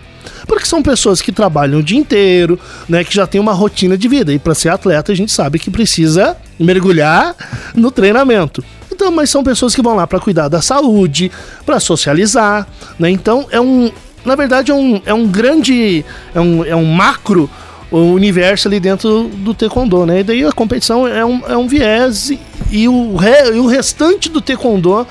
Porque 0.48 0.66
são 0.66 0.82
pessoas 0.82 1.22
que 1.22 1.32
trabalham 1.32 1.80
o 1.80 1.84
dia 1.84 1.98
inteiro, 1.98 2.60
né, 2.88 3.04
que 3.04 3.14
já 3.14 3.26
tem 3.28 3.40
uma 3.40 3.54
rotina 3.54 3.98
de 3.98 4.08
vida. 4.08 4.34
E 4.34 4.40
para 4.40 4.54
ser 4.54 4.70
atleta, 4.70 5.12
a 5.12 5.16
gente 5.16 5.32
sabe 5.32 5.60
que 5.60 5.70
precisa 5.70 6.38
mergulhar 6.60 7.36
no 7.76 7.92
treinamento. 7.92 8.64
Então, 8.92 9.12
mas 9.12 9.30
são 9.30 9.44
pessoas 9.44 9.74
que 9.74 9.82
vão 9.82 9.96
lá 9.96 10.06
para 10.06 10.20
cuidar 10.20 10.48
da 10.48 10.62
saúde, 10.62 11.32
para 11.66 11.80
socializar, 11.80 12.68
né? 13.00 13.10
Então, 13.10 13.48
é 13.50 13.60
um, 13.60 13.92
na 14.24 14.36
verdade, 14.36 14.72
é 14.72 14.74
um, 14.74 15.02
é 15.06 15.14
um 15.14 15.28
grande, 15.28 16.06
é 16.34 16.40
um, 16.40 16.64
é 16.64 16.76
um 16.76 16.86
macro 16.86 17.50
universo 17.92 18.68
ali 18.68 18.80
dentro 18.80 19.30
do 19.38 19.54
taekwondo, 19.54 20.06
né? 20.06 20.22
E 20.22 20.24
daí 20.24 20.46
a 20.46 20.52
competição 20.52 21.08
é 21.08 21.24
um, 21.24 21.42
é 21.48 21.56
um 21.56 21.68
viés 21.68 22.32
e, 22.72 22.88
o, 22.88 23.16
re, 23.16 23.54
e 23.54 23.60
o 23.60 23.68
restante 23.68 24.30
do 24.30 24.42
taekwondo 24.42 25.06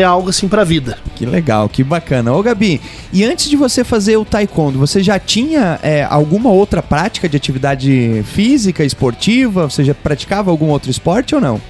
é 0.00 0.04
algo 0.04 0.30
assim 0.30 0.48
pra 0.48 0.64
vida. 0.64 0.98
Que 1.14 1.26
legal, 1.26 1.68
que 1.68 1.82
bacana. 1.82 2.32
Ô 2.32 2.42
Gabi, 2.42 2.80
e 3.12 3.24
antes 3.24 3.50
de 3.50 3.56
você 3.56 3.82
fazer 3.82 4.16
o 4.16 4.24
taekwondo, 4.24 4.78
você 4.78 5.02
já 5.02 5.18
tinha 5.18 5.78
é, 5.82 6.04
alguma 6.04 6.50
outra 6.50 6.82
prática 6.82 7.28
de 7.28 7.36
atividade 7.36 8.22
física, 8.24 8.84
esportiva? 8.84 9.68
Você 9.68 9.82
já 9.84 9.94
praticava 9.94 10.50
algum 10.50 10.68
outro 10.68 10.90
esporte 10.90 11.34
ou 11.34 11.40
não? 11.40 11.60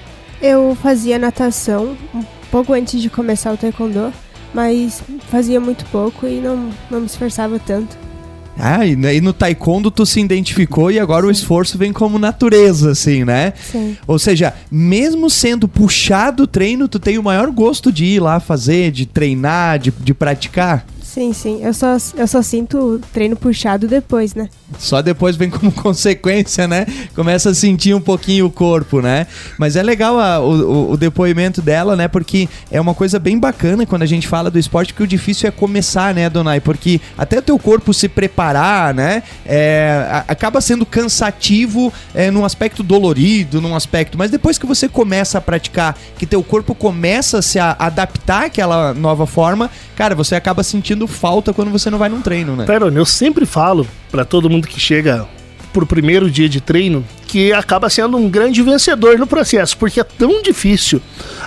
Eu 0.40 0.76
fazia 0.80 1.18
natação 1.18 1.96
um 2.14 2.22
pouco 2.50 2.72
antes 2.72 3.00
de 3.00 3.08
começar 3.08 3.52
o 3.52 3.56
taekwondo, 3.56 4.12
mas 4.52 5.02
fazia 5.30 5.60
muito 5.60 5.84
pouco 5.86 6.26
e 6.26 6.40
não, 6.40 6.70
não 6.90 7.00
me 7.00 7.06
esforçava 7.06 7.58
tanto. 7.58 8.07
Ah, 8.58 8.84
e, 8.84 8.92
e 8.92 9.20
no 9.20 9.32
taekwondo 9.32 9.90
tu 9.90 10.04
se 10.04 10.20
identificou 10.20 10.90
e 10.90 10.98
agora 10.98 11.22
Sim. 11.22 11.28
o 11.28 11.30
esforço 11.30 11.78
vem 11.78 11.92
como 11.92 12.18
natureza, 12.18 12.90
assim, 12.90 13.24
né? 13.24 13.52
Sim. 13.70 13.96
Ou 14.06 14.18
seja, 14.18 14.52
mesmo 14.70 15.30
sendo 15.30 15.68
puxado 15.68 16.42
o 16.42 16.46
treino, 16.46 16.88
tu 16.88 16.98
tem 16.98 17.18
o 17.18 17.22
maior 17.22 17.50
gosto 17.50 17.92
de 17.92 18.04
ir 18.04 18.20
lá 18.20 18.40
fazer, 18.40 18.90
de 18.90 19.06
treinar, 19.06 19.78
de, 19.78 19.90
de 19.90 20.12
praticar? 20.12 20.84
Sim, 21.18 21.32
sim. 21.32 21.58
Eu 21.64 21.74
só, 21.74 21.96
eu 22.16 22.28
só 22.28 22.40
sinto 22.42 23.00
treino 23.12 23.34
puxado 23.34 23.88
depois, 23.88 24.36
né? 24.36 24.48
Só 24.78 25.02
depois 25.02 25.34
vem 25.34 25.50
como 25.50 25.72
consequência, 25.82 26.68
né? 26.68 26.86
Começa 27.12 27.50
a 27.50 27.54
sentir 27.54 27.92
um 27.92 28.00
pouquinho 28.00 28.46
o 28.46 28.50
corpo, 28.50 29.00
né? 29.00 29.26
Mas 29.58 29.74
é 29.74 29.82
legal 29.82 30.16
a, 30.20 30.38
o, 30.38 30.92
o, 30.92 30.96
depoimento 30.96 31.60
dela, 31.60 31.96
né? 31.96 32.06
Porque 32.06 32.48
é 32.70 32.80
uma 32.80 32.94
coisa 32.94 33.18
bem 33.18 33.36
bacana 33.36 33.84
quando 33.84 34.02
a 34.02 34.06
gente 34.06 34.28
fala 34.28 34.48
do 34.48 34.60
esporte, 34.60 34.94
que 34.94 35.02
o 35.02 35.08
difícil 35.08 35.48
é 35.48 35.50
começar, 35.50 36.14
né, 36.14 36.30
Donai? 36.30 36.60
Porque 36.60 37.00
até 37.16 37.40
o 37.40 37.42
teu 37.42 37.58
corpo 37.58 37.92
se 37.92 38.08
preparar, 38.08 38.94
né? 38.94 39.24
É, 39.44 40.22
acaba 40.28 40.60
sendo 40.60 40.86
cansativo 40.86 41.92
é, 42.14 42.30
num 42.30 42.44
aspecto 42.44 42.84
dolorido, 42.84 43.60
num 43.60 43.74
aspecto. 43.74 44.16
Mas 44.16 44.30
depois 44.30 44.56
que 44.56 44.66
você 44.66 44.88
começa 44.88 45.38
a 45.38 45.40
praticar, 45.40 45.98
que 46.16 46.26
teu 46.26 46.44
corpo 46.44 46.76
começa 46.76 47.38
a 47.38 47.42
se 47.42 47.58
adaptar 47.58 48.44
àquela 48.44 48.94
nova 48.94 49.26
forma, 49.26 49.68
cara, 49.96 50.14
você 50.14 50.36
acaba 50.36 50.62
sentindo 50.62 51.07
falta 51.08 51.52
quando 51.52 51.70
você 51.70 51.90
não 51.90 51.98
vai 51.98 52.08
num 52.08 52.20
treino, 52.20 52.54
né? 52.54 52.64
Pera, 52.64 52.86
eu 52.86 53.06
sempre 53.06 53.46
falo 53.46 53.86
para 54.10 54.24
todo 54.24 54.48
mundo 54.48 54.68
que 54.68 54.78
chega 54.78 55.26
pro 55.72 55.86
primeiro 55.86 56.30
dia 56.30 56.48
de 56.48 56.60
treino 56.60 57.04
que 57.26 57.52
acaba 57.52 57.90
sendo 57.90 58.16
um 58.16 58.28
grande 58.28 58.62
vencedor 58.62 59.18
no 59.18 59.26
processo, 59.26 59.76
porque 59.76 60.00
é 60.00 60.04
tão 60.04 60.42
difícil 60.42 61.00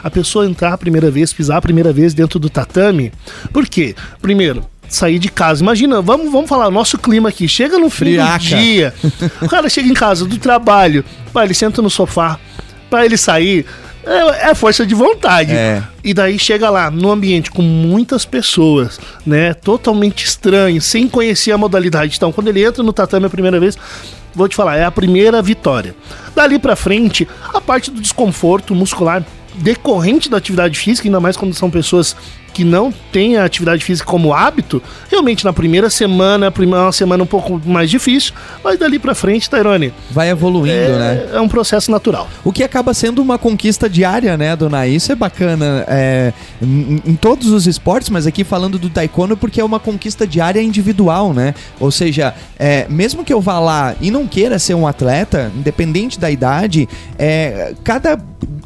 a 0.03 0.10
pessoa 0.10 0.46
entrar 0.46 0.74
a 0.74 0.77
primeira 0.77 1.10
vez, 1.10 1.34
pisar 1.34 1.58
a 1.58 1.62
primeira 1.62 1.91
vez 1.91 2.13
dentro 2.13 2.39
do 2.39 2.50
tatame. 2.50 3.12
Por 3.51 3.68
quê? 3.68 3.96
Primeiro, 4.22 4.63
sair 4.88 5.18
de 5.18 5.30
casa. 5.30 5.63
Imagina, 5.63 6.01
vamos, 6.01 6.32
vamos 6.32 6.50
falar, 6.50 6.70
nosso 6.70 6.98
clima 6.98 7.30
aqui. 7.30 7.48
Chega 7.48 7.80
no 7.80 7.89
fim 7.89 8.06
Friaca. 8.06 8.38
do 8.38 8.39
dia, 8.39 8.94
o 9.41 9.48
cara 9.48 9.70
chega 9.70 9.89
em 9.89 9.94
casa 9.94 10.25
do 10.25 10.38
trabalho, 10.38 11.03
vai, 11.34 11.46
ele 11.46 11.53
senta 11.53 11.82
no 11.82 11.89
sofá, 11.89 12.39
para 12.89 13.06
ele 13.06 13.18
sair, 13.18 13.65
é, 14.05 14.50
é 14.50 14.55
força 14.55 14.86
de 14.86 14.96
vontade. 14.96 15.53
É. 15.53 15.84
E 16.03 16.13
daí 16.13 16.39
chega 16.39 16.70
lá, 16.70 16.89
no 16.89 17.12
ambiente 17.12 17.51
com 17.51 17.62
muitas 17.62 18.25
pessoas, 18.25 19.00
né? 19.25 19.53
Totalmente 19.53 20.25
estranho, 20.25 20.81
sem 20.81 21.08
conhecer 21.08 21.51
a 21.51 21.58
modalidade. 21.58 22.15
Então, 22.15 22.31
quando 22.31 22.48
ele 22.48 22.63
entra 22.63 22.84
no 22.84 22.91
tatame 22.91 23.25
a 23.25 23.29
primeira 23.29 23.60
vez, 23.60 23.77
vou 24.34 24.48
te 24.48 24.55
falar, 24.55 24.77
é 24.77 24.84
a 24.84 24.91
primeira 24.91 25.41
vitória. 25.41 25.96
Dali 26.36 26.58
pra 26.58 26.75
frente, 26.75 27.27
a 27.53 27.62
parte 27.62 27.91
do 27.91 28.01
desconforto 28.01 28.74
muscular 28.74 29.24
decorrente 29.55 30.29
da 30.29 30.38
atividade 30.38 30.77
física, 30.77 31.08
ainda 31.08 31.20
mais 31.20 31.36
quando 31.36 31.53
são 31.53 31.70
pessoas 31.70 32.15
que 32.53 32.63
não 32.63 32.93
têm 33.12 33.38
a 33.38 33.46
atividade 33.46 33.84
física 33.84 34.10
como 34.10 34.34
hábito, 34.34 34.81
realmente 35.10 35.46
na 35.46 35.53
primeira 35.53 35.89
semana, 35.89 36.48
a 36.48 36.51
primeira 36.51 36.86
uma 36.86 36.91
semana 36.91 37.24
um 37.24 37.27
pouco 37.27 37.62
mais 37.65 37.89
difícil, 37.89 38.34
mas 38.63 38.77
dali 38.77 39.00
para 39.00 39.15
frente, 39.15 39.50
Tairone, 39.50 39.93
vai 40.10 40.29
evoluindo, 40.29 40.75
é, 40.75 40.98
né? 40.98 41.29
É 41.34 41.41
um 41.41 41.48
processo 41.48 41.91
natural. 41.91 42.29
O 42.43 42.51
que 42.51 42.63
acaba 42.63 42.93
sendo 42.93 43.22
uma 43.22 43.38
conquista 43.38 43.89
diária, 43.89 44.38
né, 44.38 44.55
dona? 44.55 44.88
Isso 44.88 45.12
é 45.12 45.15
bacana 45.15 45.86
é, 45.88 46.34
em, 46.62 47.01
em, 47.05 47.15
todos 47.15 47.48
os 47.48 47.67
esportes, 47.67 48.10
mas 48.10 48.27
aqui 48.27 48.43
falando 48.43 48.77
do 48.77 48.89
taekwondo 48.89 49.38
porque 49.38 49.62
é 49.62 49.63
uma 49.63 49.79
conquista 49.79 50.25
diária 50.25 50.62
individual, 50.62 51.34
né? 51.34 51.53
Ou 51.79 51.91
seja, 51.91 52.34
é, 52.58 52.86
mesmo 52.89 53.24
que 53.24 53.34
eu 53.34 53.41
vá 53.41 53.60
lá 53.60 53.96
e 54.01 54.12
não 54.12 54.27
queira 54.27 54.60
ser 54.60 54.74
um 54.74 54.88
atleta, 54.88 55.51
independente 55.55 56.20
da 56.20 56.29
idade, 56.29 56.88
é, 57.17 57.74
cada 57.84 58.17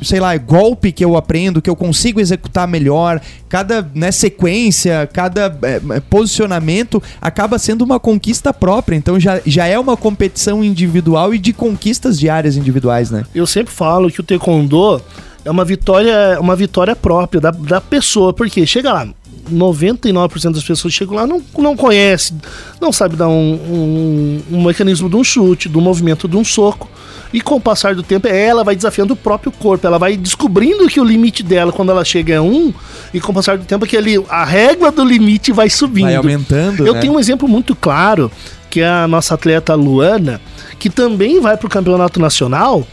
sei 0.01 0.20
lá, 0.20 0.36
golpe 0.38 0.91
que 0.91 1.03
eu 1.03 1.15
aprendo, 1.17 1.62
que 1.62 1.70
eu 1.70 1.75
consigo 1.75 2.20
executar 2.20 2.67
melhor, 2.67 3.22
cada 3.50 3.88
né, 3.94 4.12
sequência, 4.12 5.10
cada 5.12 5.58
é, 5.62 5.82
é, 5.96 6.00
posicionamento 6.00 7.01
acaba 7.22 7.58
sendo 7.58 7.84
uma 7.84 8.00
conquista 8.00 8.53
própria. 8.53 8.96
Então 8.96 9.20
já, 9.20 9.41
já 9.46 9.65
é 9.65 9.77
uma 9.77 9.98
competição 9.98 10.63
individual 10.63 11.34
e 11.34 11.39
de 11.39 11.53
conquistas 11.53 12.20
diárias 12.20 12.58
individuais, 12.58 13.12
né? 13.12 13.24
Eu 13.34 13.48
sempre 13.48 13.74
falo 13.74 14.12
que 14.12 14.20
o 14.20 14.24
Taekwondo 14.24 15.01
é 15.44 15.51
uma 15.51 15.63
vitória, 15.63 16.39
uma 16.39 16.55
vitória 16.55 16.96
própria 16.96 17.39
da, 17.39 17.51
da 17.51 17.79
pessoa, 17.79 18.34
porque 18.34 18.65
chega 18.65 18.91
lá, 18.91 19.08
99% 19.51 20.53
das 20.53 20.63
pessoas 20.63 20.94
chegam 20.94 21.15
lá 21.15 21.27
não, 21.27 21.41
não 21.58 21.75
conhece, 21.75 22.34
não 22.82 22.91
sabe 22.91 23.15
dar 23.15 23.27
um, 23.27 23.53
um, 23.53 24.41
um, 24.51 24.63
mecanismo 24.63 25.10
de 25.10 25.15
um 25.15 25.24
chute, 25.24 25.70
do 25.70 25.79
movimento 25.79 26.27
de 26.27 26.36
um 26.36 26.44
soco. 26.44 26.89
E 27.35 27.41
com 27.41 27.55
o 27.55 27.59
passar 27.59 27.93
do 27.93 28.01
tempo, 28.01 28.29
ela 28.29 28.63
vai 28.63 28.77
desafiando 28.77 29.13
o 29.13 29.17
próprio 29.17 29.51
corpo, 29.51 29.85
ela 29.85 29.99
vai 29.99 30.15
descobrindo 30.15 30.87
que 30.87 31.01
o 31.01 31.03
limite 31.03 31.43
dela, 31.43 31.69
quando 31.69 31.91
ela 31.91 32.05
chega 32.05 32.35
é 32.35 32.39
um, 32.39 32.73
e 33.13 33.19
com 33.19 33.33
o 33.33 33.35
passar 33.35 33.57
do 33.57 33.65
tempo, 33.65 33.83
aquele, 33.83 34.23
a 34.29 34.45
régua 34.45 34.89
do 34.89 35.03
limite 35.03 35.51
vai 35.51 35.69
subindo. 35.69 36.05
Vai 36.05 36.15
aumentando. 36.15 36.87
Eu 36.87 36.93
né? 36.93 37.01
tenho 37.01 37.11
um 37.11 37.19
exemplo 37.19 37.45
muito 37.45 37.75
claro, 37.75 38.31
que 38.69 38.79
é 38.79 38.87
a 38.87 39.05
nossa 39.05 39.33
atleta 39.33 39.75
Luana, 39.75 40.39
que 40.79 40.89
também 40.89 41.41
vai 41.41 41.57
para 41.57 41.67
o 41.67 41.69
campeonato 41.69 42.21
nacional, 42.21 42.87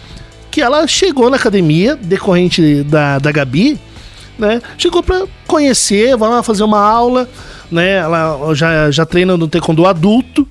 que 0.51 0.61
ela 0.61 0.89
chegou 0.89 1.31
na 1.31 1.37
academia, 1.37 1.95
decorrente 1.95 2.83
da, 2.83 3.21
da 3.21 3.31
Gabi, 3.31 3.79
né? 4.37 4.61
Chegou 4.77 5.05
para 5.05 5.25
conhecer, 5.47 6.17
vai 6.17 6.29
lá 6.29 6.43
fazer 6.43 6.65
uma 6.65 6.81
aula, 6.81 7.29
né? 7.71 7.99
Ela 7.99 8.53
já, 8.55 8.91
já 8.91 9.07
treina 9.07 9.37
no 9.37 9.47
taekwondo 9.47 9.87
adulto, 9.87 10.49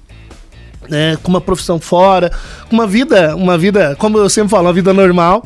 né? 0.91 1.17
Com 1.23 1.29
uma 1.29 1.41
profissão 1.41 1.79
fora, 1.79 2.29
com 2.69 2.75
uma 2.75 2.85
vida, 2.85 3.35
uma 3.35 3.57
vida, 3.57 3.95
como 3.97 4.17
eu 4.17 4.29
sempre 4.29 4.49
falo, 4.49 4.67
uma 4.67 4.73
vida 4.73 4.93
normal. 4.93 5.43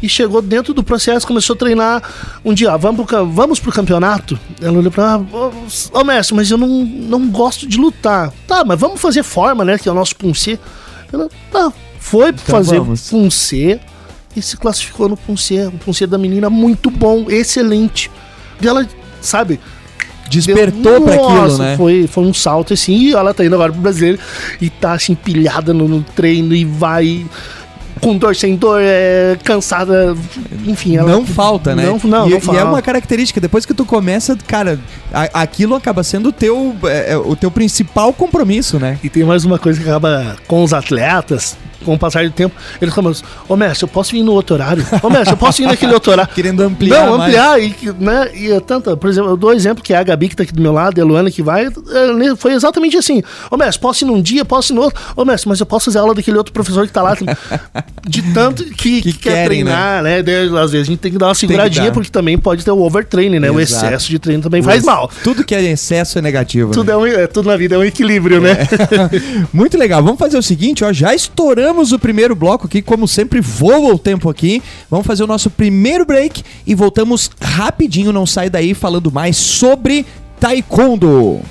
E 0.00 0.08
chegou 0.08 0.40
dentro 0.40 0.72
do 0.72 0.82
processo, 0.82 1.26
começou 1.26 1.54
a 1.54 1.58
treinar 1.58 2.02
um 2.44 2.54
dia, 2.54 2.72
ah, 2.72 2.76
vamos 2.76 3.04
pro, 3.04 3.26
vamos 3.26 3.58
pro 3.58 3.72
campeonato? 3.72 4.38
Ela 4.60 4.78
olhou 4.78 4.92
pra 4.92 5.18
mim, 5.18 5.28
ô 5.32 5.50
oh, 5.92 6.04
mestre, 6.04 6.36
mas 6.36 6.50
eu 6.50 6.58
não, 6.58 6.68
não 6.68 7.28
gosto 7.30 7.66
de 7.66 7.78
lutar. 7.78 8.32
Tá, 8.46 8.64
mas 8.64 8.78
vamos 8.78 9.00
fazer 9.00 9.22
forma, 9.22 9.64
né? 9.64 9.76
Que 9.76 9.88
é 9.88 9.92
o 9.92 9.94
nosso 9.94 10.14
Punce. 10.14 10.58
Ela, 11.12 11.28
tá, 11.50 11.72
foi 11.98 12.28
então 12.28 12.44
fazer 12.44 12.78
vamos. 12.78 13.10
Punce 13.10 13.80
e 14.36 14.42
se 14.42 14.56
classificou 14.56 15.08
no 15.08 15.16
Punce. 15.16 15.58
O 15.66 15.72
Punce 15.72 16.06
da 16.06 16.18
menina 16.18 16.48
muito 16.48 16.90
bom, 16.90 17.26
excelente. 17.28 18.08
E 18.60 18.68
ela, 18.68 18.86
sabe, 19.20 19.58
despertou 20.28 21.00
para 21.00 21.14
aquilo, 21.14 21.58
né? 21.58 21.76
Foi, 21.76 22.06
foi 22.06 22.24
um 22.24 22.34
salto 22.34 22.74
assim, 22.74 22.94
e 22.94 23.12
ela 23.12 23.32
tá 23.32 23.44
indo 23.44 23.54
agora 23.54 23.72
pro 23.72 23.80
brasileiro 23.80 24.18
e 24.60 24.70
tá 24.70 24.92
assim, 24.92 25.14
pilhada 25.14 25.72
no, 25.72 25.88
no 25.88 26.02
treino 26.02 26.54
e 26.54 26.64
vai 26.64 27.24
com 28.00 28.16
dor 28.16 28.34
sem 28.34 28.56
dor, 28.56 28.80
é, 28.80 29.36
cansada, 29.42 30.16
enfim. 30.66 30.96
Ela, 30.96 31.10
não 31.10 31.26
falta, 31.26 31.74
né? 31.74 31.84
Não, 31.84 32.00
não, 32.04 32.28
e, 32.28 32.30
não 32.30 32.40
falta. 32.40 32.60
e 32.60 32.62
é 32.62 32.64
uma 32.64 32.80
característica, 32.80 33.40
depois 33.40 33.66
que 33.66 33.74
tu 33.74 33.84
começa, 33.84 34.36
cara, 34.46 34.78
a, 35.12 35.42
aquilo 35.42 35.74
acaba 35.74 36.02
sendo 36.02 36.28
o 36.28 36.32
teu, 36.32 36.76
é, 36.84 37.12
é, 37.12 37.16
o 37.16 37.34
teu 37.36 37.50
principal 37.50 38.12
compromisso, 38.12 38.78
né? 38.78 38.98
E 39.02 39.08
tem 39.08 39.24
mais 39.24 39.44
uma 39.44 39.58
coisa 39.58 39.80
que 39.80 39.88
acaba 39.88 40.36
com 40.46 40.62
os 40.62 40.72
atletas, 40.72 41.56
com 41.84 41.94
o 41.94 41.98
passar 41.98 42.24
do 42.24 42.30
tempo, 42.30 42.54
ele 42.80 42.90
começou, 42.90 43.26
ô 43.48 43.56
mestre, 43.56 43.84
eu 43.84 43.88
posso 43.88 44.12
vir 44.12 44.22
no 44.22 44.32
outro 44.32 44.54
horário? 44.54 44.84
Ô 45.02 45.10
mestre, 45.10 45.32
eu 45.32 45.36
posso 45.36 45.62
ir 45.62 45.66
naquele 45.66 45.94
outro 45.94 46.12
horário? 46.12 46.32
Querendo 46.34 46.62
ampliar 46.62 47.06
Não, 47.06 47.14
ampliar, 47.14 47.60
e, 47.60 47.74
né, 47.98 48.30
e 48.34 48.50
é 48.50 48.60
tanta, 48.60 48.96
por 48.96 49.08
exemplo, 49.08 49.30
eu 49.30 49.36
dou 49.36 49.52
exemplo 49.52 49.82
que 49.82 49.92
é 49.92 49.96
a 49.96 50.02
Gabi 50.02 50.28
que 50.28 50.36
tá 50.36 50.42
aqui 50.42 50.52
do 50.52 50.62
meu 50.62 50.72
lado, 50.72 51.00
a 51.00 51.04
Luana 51.04 51.30
que 51.30 51.42
vai, 51.42 51.66
é, 51.66 52.36
foi 52.36 52.52
exatamente 52.52 52.96
assim, 52.96 53.22
ô 53.50 53.56
mestre, 53.56 53.80
posso 53.80 54.04
ir 54.04 54.06
num 54.06 54.20
dia, 54.20 54.44
posso 54.44 54.72
ir 54.72 54.76
no 54.76 54.82
outro, 54.82 55.00
ô 55.16 55.24
mestre, 55.24 55.48
mas 55.48 55.60
eu 55.60 55.66
posso 55.66 55.86
fazer 55.86 55.98
aula 55.98 56.14
daquele 56.14 56.36
outro 56.36 56.52
professor 56.52 56.86
que 56.86 56.92
tá 56.92 57.02
lá, 57.02 57.16
de 58.06 58.22
tanto 58.32 58.64
que, 58.64 59.02
que, 59.02 59.12
que 59.12 59.18
quer 59.18 59.30
querem, 59.30 59.64
treinar, 59.64 60.02
né? 60.02 60.22
né? 60.22 60.60
Às 60.60 60.70
vezes 60.70 60.88
a 60.88 60.90
gente 60.90 60.98
tem 60.98 61.12
que 61.12 61.18
dar 61.18 61.28
uma 61.28 61.34
seguradinha, 61.34 61.92
porque 61.92 62.10
também 62.10 62.38
pode 62.38 62.64
ter 62.64 62.70
o 62.70 62.80
overtraining, 62.80 63.38
né? 63.38 63.48
Exato. 63.48 63.58
O 63.58 63.60
excesso 63.60 64.08
de 64.08 64.18
treino 64.18 64.42
também 64.42 64.62
faz 64.62 64.84
mal. 64.84 65.10
Tudo 65.22 65.44
que 65.44 65.54
é 65.54 65.62
excesso 65.62 66.18
é 66.18 66.22
negativo. 66.22 66.72
Tudo, 66.72 66.86
né? 66.86 66.92
é, 66.92 66.96
um, 66.96 67.06
é 67.06 67.26
tudo 67.26 67.48
na 67.48 67.56
vida 67.56 67.74
é 67.74 67.78
um 67.78 67.84
equilíbrio, 67.84 68.40
né? 68.40 68.52
É. 68.52 69.46
Muito 69.52 69.78
legal. 69.78 70.02
Vamos 70.02 70.18
fazer 70.18 70.38
o 70.38 70.42
seguinte, 70.42 70.84
ó, 70.84 70.92
já 70.92 71.14
estouramos 71.68 71.92
o 71.92 71.98
primeiro 71.98 72.34
bloco 72.34 72.66
aqui, 72.66 72.80
como 72.80 73.06
sempre 73.06 73.42
voa 73.42 73.92
o 73.92 73.98
tempo 73.98 74.30
aqui. 74.30 74.62
Vamos 74.90 75.06
fazer 75.06 75.22
o 75.22 75.26
nosso 75.26 75.50
primeiro 75.50 76.06
break 76.06 76.42
e 76.66 76.74
voltamos 76.74 77.30
rapidinho, 77.40 78.10
não 78.10 78.24
sai 78.24 78.48
daí 78.48 78.72
falando 78.72 79.12
mais 79.12 79.36
sobre 79.36 80.06
taekwondo. 80.40 81.42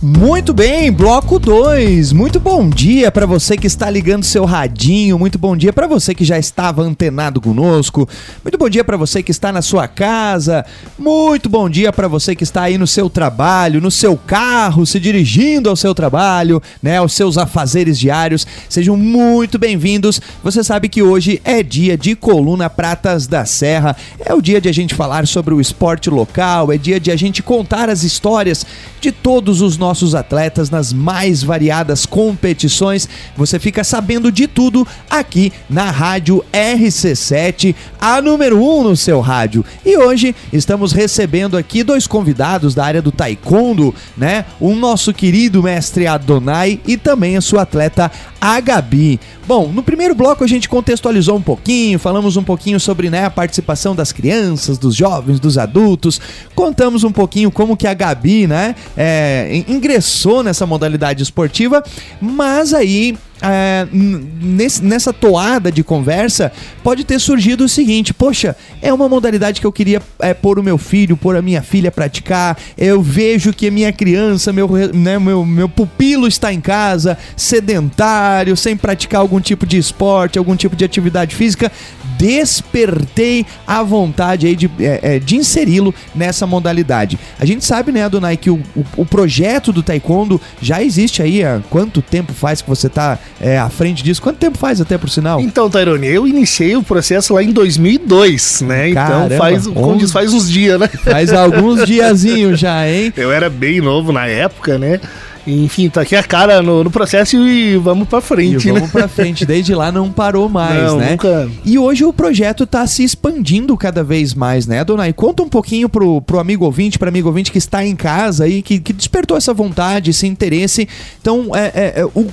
Muito 0.00 0.54
bem, 0.54 0.92
bloco 0.92 1.40
2. 1.40 2.12
Muito 2.12 2.38
bom 2.38 2.70
dia 2.70 3.10
para 3.10 3.26
você 3.26 3.56
que 3.56 3.66
está 3.66 3.90
ligando 3.90 4.22
seu 4.22 4.44
radinho. 4.44 5.18
Muito 5.18 5.36
bom 5.36 5.56
dia 5.56 5.72
para 5.72 5.88
você 5.88 6.14
que 6.14 6.24
já 6.24 6.38
estava 6.38 6.82
antenado 6.82 7.40
conosco. 7.40 8.08
Muito 8.44 8.56
bom 8.56 8.68
dia 8.68 8.84
para 8.84 8.96
você 8.96 9.24
que 9.24 9.32
está 9.32 9.50
na 9.50 9.60
sua 9.60 9.88
casa. 9.88 10.64
Muito 10.96 11.48
bom 11.48 11.68
dia 11.68 11.92
para 11.92 12.06
você 12.06 12.36
que 12.36 12.44
está 12.44 12.62
aí 12.62 12.78
no 12.78 12.86
seu 12.86 13.10
trabalho, 13.10 13.80
no 13.80 13.90
seu 13.90 14.16
carro, 14.16 14.86
se 14.86 15.00
dirigindo 15.00 15.68
ao 15.68 15.74
seu 15.74 15.92
trabalho, 15.92 16.62
né, 16.80 16.98
aos 16.98 17.12
seus 17.12 17.36
afazeres 17.36 17.98
diários. 17.98 18.46
Sejam 18.68 18.96
muito 18.96 19.58
bem-vindos. 19.58 20.20
Você 20.44 20.62
sabe 20.62 20.88
que 20.88 21.02
hoje 21.02 21.42
é 21.42 21.60
dia 21.60 21.98
de 21.98 22.14
Coluna 22.14 22.70
Pratas 22.70 23.26
da 23.26 23.44
Serra. 23.44 23.96
É 24.24 24.32
o 24.32 24.40
dia 24.40 24.60
de 24.60 24.68
a 24.68 24.72
gente 24.72 24.94
falar 24.94 25.26
sobre 25.26 25.52
o 25.52 25.60
esporte 25.60 26.08
local, 26.08 26.70
é 26.70 26.78
dia 26.78 27.00
de 27.00 27.10
a 27.10 27.16
gente 27.16 27.42
contar 27.42 27.88
as 27.88 28.04
histórias 28.04 28.64
de 29.00 29.10
todos 29.10 29.60
os 29.60 29.76
nossos 29.76 29.87
nossos 29.88 30.14
atletas 30.14 30.68
nas 30.68 30.92
mais 30.92 31.42
variadas 31.42 32.04
competições. 32.04 33.08
Você 33.34 33.58
fica 33.58 33.82
sabendo 33.82 34.30
de 34.30 34.46
tudo 34.46 34.86
aqui 35.08 35.50
na 35.68 35.90
Rádio 35.90 36.44
RC7, 36.52 37.74
a 37.98 38.20
número 38.20 38.58
1 38.58 38.80
um 38.80 38.82
no 38.82 38.96
seu 38.96 39.20
rádio. 39.20 39.64
E 39.86 39.96
hoje 39.96 40.36
estamos 40.52 40.92
recebendo 40.92 41.56
aqui 41.56 41.82
dois 41.82 42.06
convidados 42.06 42.74
da 42.74 42.84
área 42.84 43.00
do 43.00 43.10
taekwondo, 43.10 43.94
né? 44.14 44.44
O 44.60 44.74
nosso 44.74 45.14
querido 45.14 45.62
mestre 45.62 46.06
Adonai 46.06 46.78
e 46.86 46.98
também 46.98 47.38
a 47.38 47.40
sua 47.40 47.62
atleta 47.62 48.12
a 48.40 48.60
Gabi. 48.60 49.18
Bom, 49.46 49.68
no 49.68 49.82
primeiro 49.82 50.14
bloco 50.14 50.44
a 50.44 50.46
gente 50.46 50.68
contextualizou 50.68 51.36
um 51.36 51.42
pouquinho, 51.42 51.98
falamos 51.98 52.36
um 52.36 52.42
pouquinho 52.42 52.78
sobre 52.78 53.10
né, 53.10 53.24
a 53.24 53.30
participação 53.30 53.94
das 53.94 54.12
crianças, 54.12 54.78
dos 54.78 54.94
jovens, 54.94 55.40
dos 55.40 55.56
adultos, 55.58 56.20
contamos 56.54 57.04
um 57.04 57.10
pouquinho 57.10 57.50
como 57.50 57.76
que 57.76 57.86
a 57.86 57.94
Gabi, 57.94 58.46
né, 58.46 58.74
é, 58.96 59.64
ingressou 59.66 60.42
nessa 60.42 60.66
modalidade 60.66 61.22
esportiva, 61.22 61.82
mas 62.20 62.74
aí 62.74 63.16
é, 63.40 63.86
nesse, 63.92 64.82
nessa 64.82 65.12
toada 65.12 65.70
de 65.70 65.84
conversa, 65.84 66.52
pode 66.82 67.04
ter 67.04 67.18
surgido 67.18 67.64
o 67.64 67.68
seguinte: 67.68 68.12
poxa, 68.12 68.56
é 68.82 68.92
uma 68.92 69.08
modalidade 69.08 69.60
que 69.60 69.66
eu 69.66 69.72
queria 69.72 70.02
é, 70.18 70.34
pôr 70.34 70.58
o 70.58 70.62
meu 70.62 70.78
filho, 70.78 71.16
pôr 71.16 71.36
a 71.36 71.42
minha 71.42 71.62
filha 71.62 71.90
praticar. 71.90 72.58
Eu 72.76 73.00
vejo 73.02 73.52
que 73.52 73.68
a 73.68 73.70
minha 73.70 73.92
criança, 73.92 74.52
meu, 74.52 74.68
né, 74.92 75.18
meu, 75.18 75.44
meu 75.44 75.68
pupilo 75.68 76.26
está 76.26 76.52
em 76.52 76.60
casa, 76.60 77.16
sedentário, 77.36 78.56
sem 78.56 78.76
praticar 78.76 79.20
algum 79.20 79.40
tipo 79.40 79.66
de 79.66 79.78
esporte, 79.78 80.38
algum 80.38 80.56
tipo 80.56 80.74
de 80.74 80.84
atividade 80.84 81.34
física 81.34 81.70
despertei 82.18 83.46
a 83.64 83.82
vontade 83.82 84.48
aí 84.48 84.56
de, 84.56 84.68
é, 84.80 85.14
é, 85.14 85.18
de 85.20 85.36
inseri-lo 85.36 85.94
nessa 86.14 86.46
modalidade. 86.46 87.16
A 87.38 87.46
gente 87.46 87.64
sabe, 87.64 87.92
né, 87.92 88.02
Adonai, 88.02 88.36
que 88.36 88.50
o, 88.50 88.60
o, 88.74 88.84
o, 88.96 89.06
projeto 89.06 89.72
do 89.72 89.84
Taekwondo 89.84 90.40
já 90.60 90.82
existe 90.82 91.22
aí 91.22 91.44
há 91.44 91.60
quanto 91.70 92.02
tempo 92.02 92.32
faz 92.32 92.60
que 92.60 92.68
você 92.68 92.88
está 92.88 93.18
é, 93.40 93.58
à 93.58 93.68
frente 93.68 94.02
disso? 94.02 94.20
Quanto 94.20 94.36
tempo 94.38 94.58
faz 94.58 94.80
até 94.80 94.98
por 94.98 95.08
sinal? 95.08 95.40
Então, 95.40 95.70
Tairone, 95.70 96.06
eu 96.06 96.26
iniciei 96.26 96.76
o 96.76 96.82
processo 96.82 97.34
lá 97.34 97.42
em 97.42 97.52
2002, 97.52 98.62
né? 98.62 98.90
Então, 98.90 99.06
Caramba, 99.06 99.26
então 99.26 99.38
faz, 99.38 99.66
como 99.66 99.96
diz, 99.96 100.12
faz 100.12 100.32
uns 100.32 100.50
dias, 100.50 100.78
né? 100.78 100.88
Faz 100.88 101.32
alguns 101.32 101.84
diazinhos 101.86 102.58
já, 102.58 102.88
hein? 102.88 103.12
Eu 103.16 103.30
era 103.30 103.48
bem 103.48 103.80
novo 103.80 104.12
na 104.12 104.26
época, 104.26 104.78
né? 104.78 105.00
Enfim, 105.48 105.88
tá 105.88 106.02
aqui 106.02 106.14
a 106.14 106.22
cara 106.22 106.62
no, 106.62 106.84
no 106.84 106.90
processo 106.90 107.36
e 107.36 107.76
vamos 107.78 108.06
pra 108.08 108.20
frente, 108.20 108.68
e 108.68 108.72
né? 108.72 108.80
Vamos 108.80 108.92
pra 108.92 109.08
frente. 109.08 109.46
Desde 109.46 109.74
lá 109.74 109.90
não 109.90 110.10
parou 110.10 110.48
mais, 110.48 110.82
não, 110.82 110.98
né? 110.98 111.10
Nunca... 111.12 111.48
E 111.64 111.78
hoje 111.78 112.04
o 112.04 112.12
projeto 112.12 112.66
tá 112.66 112.86
se 112.86 113.02
expandindo 113.02 113.76
cada 113.76 114.04
vez 114.04 114.34
mais, 114.34 114.66
né, 114.66 114.84
Donai? 114.84 115.12
Conta 115.12 115.42
um 115.42 115.48
pouquinho 115.48 115.88
pro, 115.88 116.20
pro 116.22 116.38
amigo 116.38 116.64
ouvinte, 116.64 116.98
para 116.98 117.08
amigo 117.08 117.28
ouvinte 117.28 117.50
que 117.50 117.58
está 117.58 117.84
em 117.84 117.96
casa 117.96 118.46
e 118.46 118.62
que, 118.62 118.78
que 118.78 118.92
despertou 118.92 119.36
essa 119.36 119.54
vontade, 119.54 120.10
esse 120.10 120.26
interesse. 120.26 120.88
Então, 121.20 121.54
é, 121.54 121.72
é, 121.74 122.00
é 122.00 122.04
o, 122.04 122.26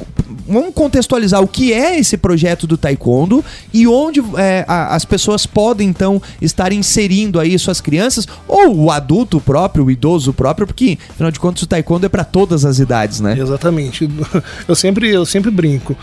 vamos 0.47 0.73
contextualizar 0.73 1.41
o 1.41 1.47
que 1.47 1.71
é 1.71 1.99
esse 1.99 2.17
projeto 2.17 2.67
do 2.67 2.77
Taekwondo 2.77 3.43
e 3.73 3.87
onde 3.87 4.21
é, 4.37 4.65
a, 4.67 4.95
as 4.95 5.05
pessoas 5.05 5.45
podem, 5.45 5.87
então, 5.87 6.21
estar 6.41 6.73
inserindo 6.73 7.39
aí 7.39 7.57
suas 7.57 7.79
crianças 7.79 8.27
ou 8.47 8.75
o 8.75 8.91
adulto 8.91 9.39
próprio, 9.39 9.85
o 9.85 9.91
idoso 9.91 10.33
próprio, 10.33 10.67
porque, 10.67 10.97
afinal 11.09 11.31
de 11.31 11.39
contas, 11.39 11.63
o 11.63 11.67
Taekwondo 11.67 12.05
é 12.05 12.09
para 12.09 12.23
todas 12.23 12.65
as 12.65 12.79
idades 12.79 13.04
né? 13.19 13.35
Exatamente. 13.39 14.09
Eu 14.67 14.75
sempre, 14.75 15.11
eu 15.11 15.25
sempre 15.25 15.51
brinco 15.51 15.95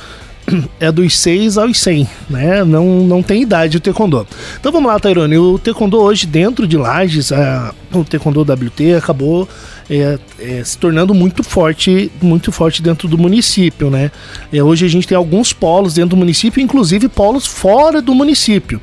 é 0.81 0.91
dos 0.91 1.17
6 1.19 1.57
aos 1.57 1.79
100, 1.79 2.09
né? 2.29 2.65
Não, 2.65 2.85
não 3.05 3.23
tem 3.23 3.43
idade 3.43 3.77
o 3.77 3.81
taekwondo. 3.81 4.27
Então 4.59 4.73
vamos 4.73 4.91
lá, 4.91 4.99
Tairone. 4.99 5.38
O 5.38 5.59
taekwondo 5.59 5.99
hoje 5.99 6.27
dentro 6.27 6.67
de 6.67 6.77
Lages, 6.77 7.33
a, 7.33 7.73
o 7.93 8.05
taekwondo 8.05 8.43
WT 8.43 8.95
acabou 8.97 9.49
é, 9.88 10.19
é, 10.41 10.65
se 10.65 10.77
tornando 10.77 11.15
muito 11.15 11.43
forte, 11.43 12.11
muito 12.21 12.51
forte 12.51 12.83
dentro 12.83 13.09
do 13.09 13.17
município, 13.17 13.88
né? 13.88 14.11
É, 14.53 14.62
hoje 14.62 14.85
a 14.85 14.88
gente 14.88 15.07
tem 15.07 15.17
alguns 15.17 15.53
polos 15.53 15.95
dentro 15.95 16.11
do 16.11 16.17
município, 16.17 16.61
inclusive 16.61 17.09
polos 17.09 17.47
fora 17.47 18.03
do 18.03 18.15
município. 18.15 18.81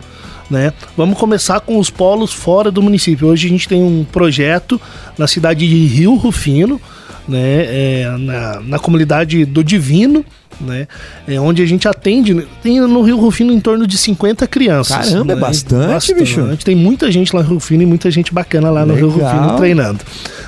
Né? 0.50 0.74
Vamos 0.98 1.16
começar 1.20 1.60
com 1.60 1.78
os 1.78 1.92
polos 1.92 2.34
fora 2.34 2.72
do 2.72 2.82
município. 2.82 3.28
Hoje 3.28 3.46
a 3.46 3.50
gente 3.52 3.68
tem 3.68 3.84
um 3.84 4.04
projeto 4.04 4.82
na 5.16 5.28
cidade 5.28 5.68
de 5.68 5.86
Rio 5.86 6.16
Rufino, 6.16 6.82
né, 7.30 8.02
é, 8.02 8.18
na, 8.18 8.60
na 8.62 8.80
comunidade 8.80 9.46
do 9.46 9.64
Divino, 9.64 10.26
né? 10.60 10.88
É 11.28 11.40
onde 11.40 11.62
a 11.62 11.66
gente 11.66 11.88
atende, 11.88 12.46
tem 12.62 12.82
no 12.82 13.02
Rio 13.02 13.18
Rufino 13.18 13.54
em 13.54 13.60
torno 13.60 13.88
de 13.88 13.98
50 13.98 14.46
crianças. 14.48 15.10
Caramba, 15.10 15.34
é 15.34 15.36
né? 15.36 15.42
é 15.42 15.46
bastante, 15.46 15.88
bastante, 15.88 16.20
bicho. 16.20 16.58
Tem 16.64 16.76
muita 16.76 17.12
gente 17.12 17.34
lá 17.34 17.42
no 17.42 17.48
Rio 17.48 17.56
Rufino 17.56 17.84
e 17.84 17.86
muita 17.86 18.12
gente 18.12 18.34
bacana 18.34 18.70
lá 18.70 18.86
no 18.86 18.94
Legal. 18.94 19.10
Rio 19.10 19.20
Rufino 19.20 19.58
treinando. 19.58 20.00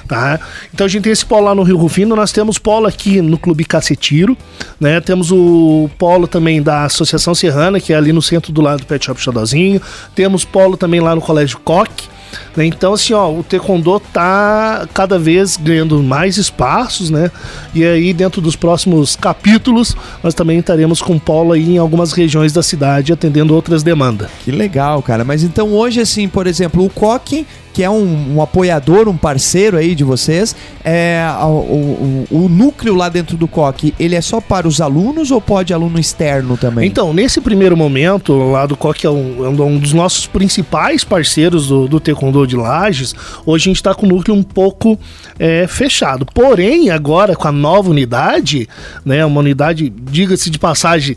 Tá? 0.08 0.40
Então 0.74 0.86
a 0.86 0.90
gente 0.90 1.04
tem 1.04 1.12
esse 1.14 1.26
polo 1.26 1.46
lá 1.46 1.56
no 1.56 1.64
Rio 1.64 1.78
Rufino, 1.78 2.16
nós 2.16 2.34
temos 2.34 2.58
polo 2.58 2.88
aqui 2.88 3.22
no 3.22 3.38
Clube 3.38 3.64
Cacetiro, 3.64 4.38
né? 4.80 5.00
Temos 5.00 5.32
o 5.32 5.90
polo 5.98 6.28
também 6.28 6.62
da 6.62 6.84
Associação 6.84 7.34
Serrana, 7.34 7.80
que 7.80 7.94
é 7.94 7.96
ali 7.96 8.12
no 8.12 8.22
centro 8.22 8.52
do 8.52 8.62
lado 8.62 8.80
do 8.80 8.86
Pet 8.86 9.06
Shop 9.06 9.22
Xodózinho. 9.22 9.82
Temos 10.14 10.44
polo 10.44 10.76
também 10.76 11.00
lá 11.00 11.16
no 11.16 11.22
Colégio 11.22 11.60
Coque, 11.64 12.10
né? 12.56 12.66
Então, 12.66 12.94
assim, 12.94 13.14
ó, 13.14 13.32
o 13.32 13.44
Taekwondo 13.44 14.00
tá 14.00 14.88
cada 14.94 15.18
vez 15.18 15.58
ganhando 15.58 16.02
mais 16.02 16.38
espaços, 16.38 17.10
né? 17.10 17.32
E 17.74 17.84
aí, 17.84 18.14
dentro 18.14 18.42
dos 18.42 18.56
próximos 18.56 19.16
capítulos, 19.16 19.96
nós 20.24 20.34
também 20.34 20.60
estaremos 20.60 21.02
com 21.02 21.18
polo 21.18 21.54
aí 21.54 21.76
em 21.76 21.78
algumas 21.78 22.12
regiões 22.14 22.54
da 22.54 22.64
cidade, 22.64 23.14
atendendo 23.14 23.54
outras 23.56 23.84
demandas. 23.84 24.30
Que 24.44 24.52
legal, 24.52 25.02
cara. 25.02 25.24
Mas 25.24 25.44
então 25.44 25.74
hoje, 25.74 26.00
assim, 26.00 26.28
por 26.28 26.48
exemplo, 26.48 26.86
o 26.86 26.90
Coque 26.90 27.46
que 27.74 27.84
é 27.84 27.90
um, 27.90 28.36
um, 28.36 28.42
apoiador, 28.42 29.08
um 29.08 29.18
parceiro 29.18 29.78
aí 29.78 29.96
de 29.96 30.04
vocês. 30.04 30.56
É, 30.84 31.26
o, 31.42 31.46
o, 31.46 32.28
o, 32.32 32.50
núcleo 32.50 32.96
lá 32.96 33.10
dentro 33.10 33.38
do 33.38 33.48
COC, 33.48 33.94
ele 34.00 34.16
é 34.16 34.22
só 34.22 34.42
para 34.42 34.68
os 34.68 34.82
alunos 34.82 35.32
ou 35.32 35.40
pode 35.40 35.74
aluno 35.74 36.00
externo 36.00 36.58
também? 36.58 36.88
Então, 36.88 37.14
nesse 37.14 37.40
primeiro 37.40 37.78
momento, 37.78 38.34
lá 38.52 38.66
do 38.66 38.76
COC 38.76 39.06
é 39.06 39.10
um, 39.10 39.46
é 39.46 39.50
um 39.50 39.78
dos 39.78 39.94
nossos 39.94 40.26
principais 40.26 41.04
parceiros 41.04 41.68
do, 41.68 41.88
do 41.88 42.00
Taekwondo 42.00 42.46
de 42.46 42.56
Lages. 42.56 43.16
Hoje 43.46 43.64
a 43.64 43.70
gente 43.70 43.78
está 43.78 43.94
com 43.94 44.06
o 44.06 44.10
núcleo 44.10 44.36
um 44.36 44.44
pouco 44.44 45.00
é, 45.40 45.66
fechado. 45.68 46.26
Porém, 46.26 46.90
agora 46.90 47.36
com 47.36 47.48
a 47.48 47.52
nova 47.52 47.90
unidade, 47.90 48.68
né, 49.06 49.26
uma 49.26 49.40
unidade, 49.40 49.90
diga-se 49.90 50.50
de 50.50 50.60
passagem, 50.60 51.16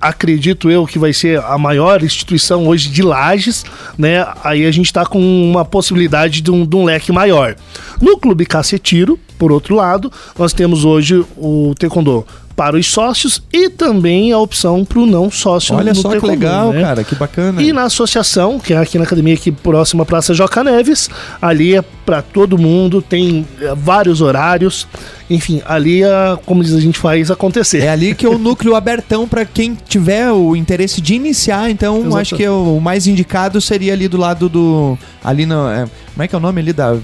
acredito 0.00 0.70
eu 0.70 0.86
que 0.86 0.98
vai 0.98 1.12
ser 1.12 1.38
a 1.40 1.58
maior 1.58 2.02
instituição 2.02 2.66
hoje 2.66 2.88
de 2.88 3.02
lajes, 3.02 3.64
né? 3.98 4.26
Aí 4.42 4.64
a 4.64 4.70
gente 4.70 4.86
está 4.86 5.04
com 5.04 5.20
uma 5.20 5.64
possibilidade 5.64 6.40
de 6.40 6.50
um, 6.50 6.64
de 6.64 6.76
um, 6.76 6.84
leque 6.84 7.12
maior. 7.12 7.54
No 8.00 8.16
Clube 8.16 8.46
Cacetiro, 8.46 9.18
por 9.38 9.52
outro 9.52 9.74
lado, 9.74 10.10
nós 10.38 10.52
temos 10.52 10.84
hoje 10.84 11.24
o 11.36 11.74
Taekwondo 11.78 12.26
para 12.60 12.76
os 12.76 12.88
sócios 12.88 13.42
e 13.50 13.70
também 13.70 14.32
a 14.32 14.38
opção 14.38 14.84
para 14.84 14.98
o 14.98 15.06
não 15.06 15.30
sócio. 15.30 15.74
Olha 15.74 15.94
só 15.94 16.10
que 16.10 16.26
legal, 16.26 16.70
né? 16.74 16.82
cara, 16.82 17.02
que 17.02 17.14
bacana. 17.14 17.62
E 17.62 17.72
na 17.72 17.84
associação, 17.84 18.58
que 18.58 18.74
é 18.74 18.76
aqui 18.76 18.98
na 18.98 19.04
academia, 19.04 19.32
aqui 19.32 19.50
próxima 19.50 20.02
à 20.02 20.06
Praça 20.06 20.34
Joca 20.34 20.62
Neves, 20.62 21.08
ali 21.40 21.74
é 21.74 21.82
para 22.04 22.20
todo 22.20 22.58
mundo, 22.58 23.00
tem 23.00 23.46
eh, 23.62 23.72
vários 23.74 24.20
horários. 24.20 24.86
Enfim, 25.30 25.62
ali, 25.64 26.02
é, 26.02 26.08
como 26.44 26.62
diz, 26.62 26.74
a 26.74 26.80
gente 26.80 26.98
faz 26.98 27.30
acontecer. 27.30 27.78
É 27.78 27.88
ali 27.88 28.14
que 28.14 28.26
é 28.26 28.28
o 28.28 28.36
núcleo 28.36 28.74
abertão 28.74 29.26
para 29.26 29.46
quem 29.46 29.74
tiver 29.88 30.30
o 30.30 30.54
interesse 30.54 31.00
de 31.00 31.14
iniciar. 31.14 31.70
Então, 31.70 32.00
Exato. 32.00 32.16
acho 32.18 32.36
que 32.36 32.46
o 32.46 32.78
mais 32.78 33.06
indicado 33.06 33.58
seria 33.58 33.94
ali 33.94 34.06
do 34.06 34.18
lado 34.18 34.50
do. 34.50 34.98
Ali 35.24 35.46
no. 35.46 35.66
é, 35.66 35.88
como 36.12 36.22
é 36.22 36.28
que 36.28 36.34
é 36.34 36.38
o 36.38 36.42
nome 36.42 36.60
ali 36.60 36.74
da. 36.74 36.94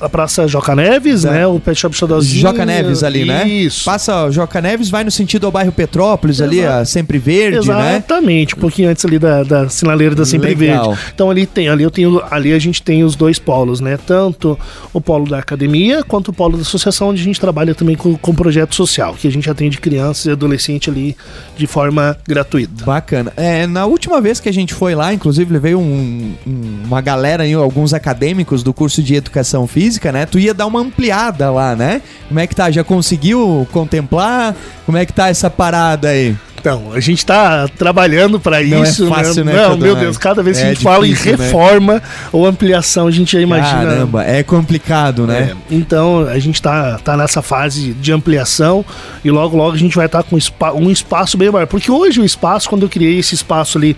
A 0.00 0.08
Praça 0.08 0.46
Joca 0.46 0.76
Neves, 0.76 1.22
Da- 1.22 1.32
né? 1.32 1.46
O 1.46 1.58
Pet 1.58 1.78
Shop 1.80 1.94
Xodózinho. 1.96 2.40
Joca 2.40 2.64
Neves 2.64 3.02
ali, 3.02 3.24
né? 3.24 3.46
Isso. 3.48 3.84
Passa 3.84 4.30
Joca 4.30 4.60
Neves, 4.60 4.88
vai 4.90 5.02
no 5.04 5.10
sentido 5.10 5.46
ao 5.46 5.52
bairro 5.52 5.72
Petrópolis, 5.72 6.40
ali, 6.40 6.60
Exato. 6.60 6.78
a 6.80 6.84
Sempre 6.84 7.18
Verde, 7.18 7.68
né? 7.68 7.96
Exatamente, 7.96 8.54
um 8.54 8.58
pouquinho 8.58 8.88
antes 8.90 9.04
ali 9.04 9.18
da, 9.18 9.42
da 9.42 9.68
sinaleira 9.68 10.14
da 10.14 10.24
Sempre 10.24 10.54
Legal. 10.54 10.90
Verde. 10.92 11.02
Então 11.14 11.30
ali 11.30 11.46
tem, 11.46 11.68
ali 11.68 11.82
eu 11.82 11.90
tenho, 11.90 12.22
ali 12.30 12.52
a 12.52 12.58
gente 12.58 12.80
tem 12.82 13.02
os 13.02 13.16
dois 13.16 13.38
polos, 13.38 13.80
né? 13.80 13.98
Tanto 14.06 14.56
o 14.92 15.00
polo 15.00 15.28
da 15.28 15.38
academia 15.38 16.04
quanto 16.04 16.28
o 16.28 16.32
polo 16.32 16.56
da 16.56 16.62
associação, 16.62 17.08
onde 17.08 17.20
a 17.20 17.24
gente 17.24 17.40
trabalha 17.40 17.74
também 17.74 17.96
com, 17.96 18.16
com 18.16 18.34
projeto 18.34 18.74
social, 18.76 19.14
que 19.14 19.26
a 19.26 19.32
gente 19.32 19.50
atende 19.50 19.78
crianças 19.78 20.26
e 20.26 20.30
adolescentes 20.30 20.92
ali 20.92 21.16
de 21.56 21.66
forma 21.66 22.16
gratuita. 22.26 22.84
Bacana. 22.84 23.32
É, 23.36 23.66
na 23.66 23.84
última 23.86 24.20
vez 24.20 24.38
que 24.38 24.48
a 24.48 24.52
gente 24.52 24.74
foi 24.74 24.94
lá, 24.94 25.12
inclusive 25.12 25.52
levei 25.52 25.74
um- 25.74 26.34
um- 26.46 26.82
uma 26.86 27.00
galera 27.00 27.42
aí, 27.42 27.52
alguns 27.54 27.92
acadêmicos 27.92 28.62
do 28.62 28.72
curso 28.72 29.02
de 29.02 29.14
educação 29.16 29.66
física, 29.66 29.87
né? 30.12 30.26
Tu 30.26 30.38
ia 30.38 30.52
dar 30.54 30.66
uma 30.66 30.80
ampliada 30.80 31.50
lá, 31.50 31.74
né? 31.74 32.02
Como 32.28 32.38
é 32.40 32.46
que 32.46 32.54
tá? 32.54 32.70
Já 32.70 32.84
conseguiu 32.84 33.66
contemplar? 33.72 34.54
Como 34.84 34.98
é 34.98 35.06
que 35.06 35.12
tá 35.12 35.28
essa 35.28 35.48
parada 35.48 36.08
aí? 36.08 36.36
Então, 36.60 36.90
a 36.92 36.98
gente 36.98 37.24
tá 37.24 37.68
trabalhando 37.78 38.40
para 38.40 38.60
é 38.60 38.64
isso. 38.64 39.06
fácil, 39.08 39.44
né, 39.44 39.52
Não, 39.54 39.76
meu? 39.78 39.94
Deus, 39.94 40.18
cada 40.18 40.42
vez 40.42 40.56
que 40.58 40.64
É 40.64 40.66
a 40.66 40.68
gente 40.70 40.82
fala 40.82 41.06
em 41.06 41.10
difícil, 41.10 41.38
né? 41.38 41.44
reforma 41.44 42.02
ou 42.32 42.44
ampliação, 42.44 43.06
a 43.06 43.10
gente 43.12 43.32
já 43.32 43.40
imagina. 43.40 43.84
Caramba, 43.84 44.24
é 44.24 44.42
complicado, 44.42 45.24
né? 45.24 45.52
É, 45.70 45.74
então 45.74 46.26
a 46.26 46.38
gente 46.40 46.60
tá, 46.60 46.98
tá 46.98 47.16
nessa 47.16 47.42
fase 47.42 47.92
de 47.94 48.12
ampliação 48.12 48.84
e 49.24 49.30
logo 49.30 49.56
logo 49.56 49.76
a 49.76 49.78
gente 49.78 49.94
vai 49.94 50.06
estar 50.06 50.24
com 50.24 50.36
espa- 50.36 50.72
um 50.72 50.90
espaço 50.90 51.38
bem 51.38 51.48
maior. 51.48 51.66
Porque 51.68 51.92
hoje 51.92 52.20
o 52.20 52.24
espaço, 52.24 52.68
quando 52.68 52.82
eu 52.82 52.88
criei 52.88 53.20
esse 53.20 53.36
espaço 53.36 53.78
ali, 53.78 53.96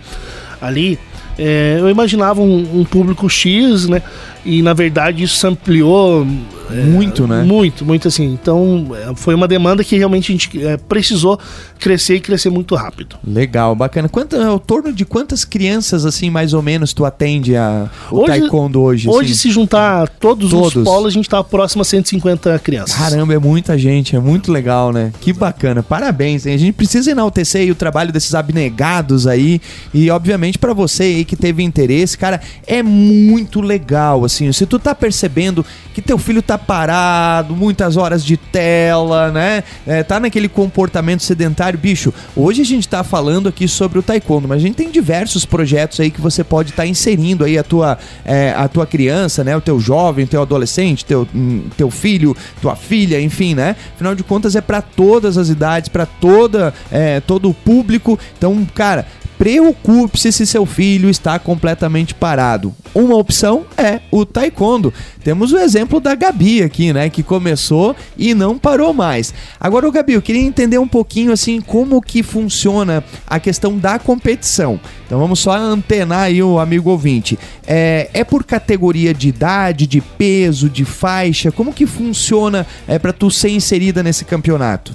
ali 0.61 0.99
é, 1.39 1.79
eu 1.81 1.89
imaginava 1.89 2.43
um, 2.43 2.81
um 2.81 2.85
público 2.85 3.27
X, 3.31 3.89
né? 3.89 4.03
E 4.45 4.63
na 4.63 4.73
verdade 4.73 5.23
isso 5.25 5.47
ampliou 5.47 6.27
Muito, 6.71 7.27
né? 7.27 7.43
muito, 7.43 7.85
muito 7.85 8.09
assim. 8.09 8.25
Então 8.33 8.87
é, 8.95 9.13
foi 9.15 9.35
uma 9.35 9.49
demanda 9.49 9.83
que 9.83 9.97
realmente 9.97 10.31
a 10.31 10.35
gente 10.35 10.65
é, 10.67 10.77
precisou 10.77 11.39
crescer 11.79 12.17
e 12.17 12.21
crescer 12.21 12.49
muito 12.51 12.75
rápido. 12.75 13.17
Legal, 13.27 13.75
bacana. 13.75 14.09
Quanto, 14.09 14.37
ao 14.37 14.59
torno 14.59 14.93
de 14.93 15.05
quantas 15.05 15.45
crianças, 15.45 16.05
assim, 16.07 16.31
mais 16.31 16.53
ou 16.53 16.63
menos, 16.63 16.93
tu 16.93 17.05
atende 17.05 17.57
a, 17.57 17.89
o 18.11 18.19
Hoje- 18.19 18.27
taekwondo 18.27 18.81
hoje? 18.83 19.09
Hoje, 19.09 19.33
assim? 19.33 19.41
se 19.41 19.51
juntar 19.51 20.09
todos, 20.09 20.51
Todos. 20.51 20.77
os 20.77 20.85
polos, 20.85 21.07
a 21.07 21.11
gente 21.11 21.29
tá 21.29 21.43
próximo 21.43 21.83
a 21.83 21.85
150 21.85 22.59
crianças. 22.61 22.97
Caramba, 22.97 23.35
é 23.35 23.39
muita 23.39 23.77
gente, 23.79 24.15
é 24.15 24.21
muito 24.21 24.53
legal, 24.53 24.93
né? 24.93 25.13
Que 25.21 25.33
bacana, 25.33 25.83
parabéns. 25.83 26.47
hein? 26.47 26.55
A 26.55 26.59
gente 26.59 26.75
precisa 26.75 27.11
enaltecer 27.11 27.63
aí 27.63 27.71
o 27.71 27.75
trabalho 27.75 28.13
desses 28.13 28.35
abnegados 28.35 29.27
aí 29.27 29.61
e, 29.93 30.11
obviamente, 30.11 30.59
pra 30.59 30.73
você 30.73 31.03
aí 31.05 31.25
que 31.25 31.35
teve 31.37 31.63
interesse, 31.63 32.17
cara, 32.17 32.41
é 32.67 32.83
muito 32.83 33.61
legal, 33.61 34.25
assim. 34.31 34.53
Se 34.53 34.65
tu 34.65 34.79
tá 34.79 34.95
percebendo 34.95 35.65
que 35.93 36.01
teu 36.01 36.17
filho 36.17 36.41
tá 36.41 36.57
parado, 36.57 37.55
muitas 37.55 37.97
horas 37.97 38.25
de 38.25 38.37
tela, 38.37 39.31
né? 39.31 39.65
É, 39.87 40.03
tá 40.03 40.21
naquele 40.21 40.49
comportamento 40.49 41.23
sedentário, 41.23 41.79
bicho. 41.79 42.13
Hoje 42.35 42.63
a 42.63 42.65
gente 42.65 42.89
tá 42.89 43.03
falando 43.03 43.49
aqui 43.49 43.67
sobre 43.67 43.99
o 43.99 44.03
taekwondo, 44.03 44.49
mas 44.49 44.59
a 44.59 44.61
gente 44.61 44.77
tem 44.77 44.91
diversos 44.91 45.45
projetos 45.45 46.01
aí 46.01 46.11
que 46.11 46.21
você 46.21 46.43
pode 46.43 46.71
estar 46.71 46.87
inserindo 46.87 47.45
aí 47.45 47.59
a 47.59 47.63
tua, 47.63 47.99
é, 48.25 48.55
a 48.57 48.69
tua 48.69 48.87
criança, 48.87 49.43
né? 49.45 49.57
O 49.57 49.61
teu 49.61 49.81
jovem, 49.81 50.27
teu 50.27 50.43
adolescente, 50.43 51.05
teu, 51.05 51.27
hum, 51.35 51.65
teu 51.77 51.91
filho, 51.91 52.37
tua 52.63 52.77
filha, 52.77 53.21
enfim, 53.21 53.55
né? 53.55 53.77
Afinal 53.95 54.15
de 54.15 54.23
contas 54.23 54.55
é 54.55 54.61
pra 54.61 54.81
todas 54.81 55.37
as 55.37 55.49
idades, 55.49 55.89
pra 55.89 56.07
toda, 56.07 56.73
é, 56.91 57.21
todo 57.21 57.51
o 57.51 57.55
público. 57.55 58.19
Então, 58.39 58.67
cara, 58.75 59.07
preocupe-se 59.41 60.31
se 60.33 60.47
seu 60.47 60.67
filho 60.67 61.09
está 61.09 61.39
completamente 61.39 62.13
parado. 62.15 62.75
Uma 62.95 63.17
opção 63.17 63.65
é 63.75 64.01
o 64.11 64.27
taekwondo. 64.27 64.93
Temos 65.25 65.51
o 65.51 65.57
exemplo 65.57 65.99
da 65.99 66.15
Gabi 66.15 66.63
aqui, 66.63 66.93
né, 66.93 67.09
que 67.09 67.23
começou 67.23 67.97
e 68.19 68.35
não 68.35 68.59
parou 68.59 68.93
mais. 68.93 69.33
Agora, 69.59 69.89
o 69.89 69.91
Gabi, 69.91 70.13
eu 70.13 70.21
queria 70.21 70.43
entender 70.43 70.77
um 70.77 70.87
pouquinho 70.87 71.33
assim 71.33 71.59
como 71.59 72.03
que 72.03 72.23
funciona 72.23 73.03
a 73.27 73.41
questão 73.41 73.79
da 73.79 73.99
competição. 73.99 74.79
Então 75.07 75.19
vamos 75.19 75.39
só 75.39 75.53
antenar 75.53 76.25
aí 76.25 76.43
o 76.43 76.59
amigo 76.59 76.91
ouvinte. 76.91 77.39
É, 77.67 78.11
é 78.13 78.23
por 78.23 78.45
categoria 78.45 79.15
de 79.15 79.31
idade, 79.31 79.87
de 79.87 80.03
peso, 80.03 80.69
de 80.69 80.85
faixa? 80.85 81.51
Como 81.51 81.73
que 81.73 81.87
funciona 81.87 82.67
é, 82.87 82.99
para 82.99 83.15
tu 83.15 83.31
ser 83.31 83.49
inserida 83.49 84.03
nesse 84.03 84.27
campeonato? 84.27 84.95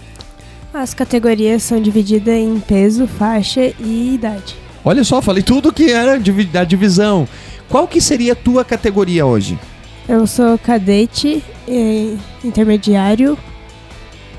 As 0.77 0.93
categorias 0.93 1.63
são 1.63 1.81
divididas 1.81 2.35
em 2.35 2.59
peso, 2.59 3.07
faixa 3.07 3.73
e 3.79 4.15
idade. 4.15 4.57
Olha 4.83 5.05
só, 5.05 5.21
falei 5.21 5.41
tudo 5.41 5.71
que 5.71 5.89
era 5.89 6.19
da 6.51 6.65
divisão. 6.65 7.25
Qual 7.69 7.87
que 7.87 8.01
seria 8.01 8.33
a 8.33 8.35
tua 8.35 8.65
categoria 8.65 9.25
hoje? 9.25 9.57
Eu 10.05 10.27
sou 10.27 10.57
cadete, 10.57 11.41
intermediário, 12.43 13.37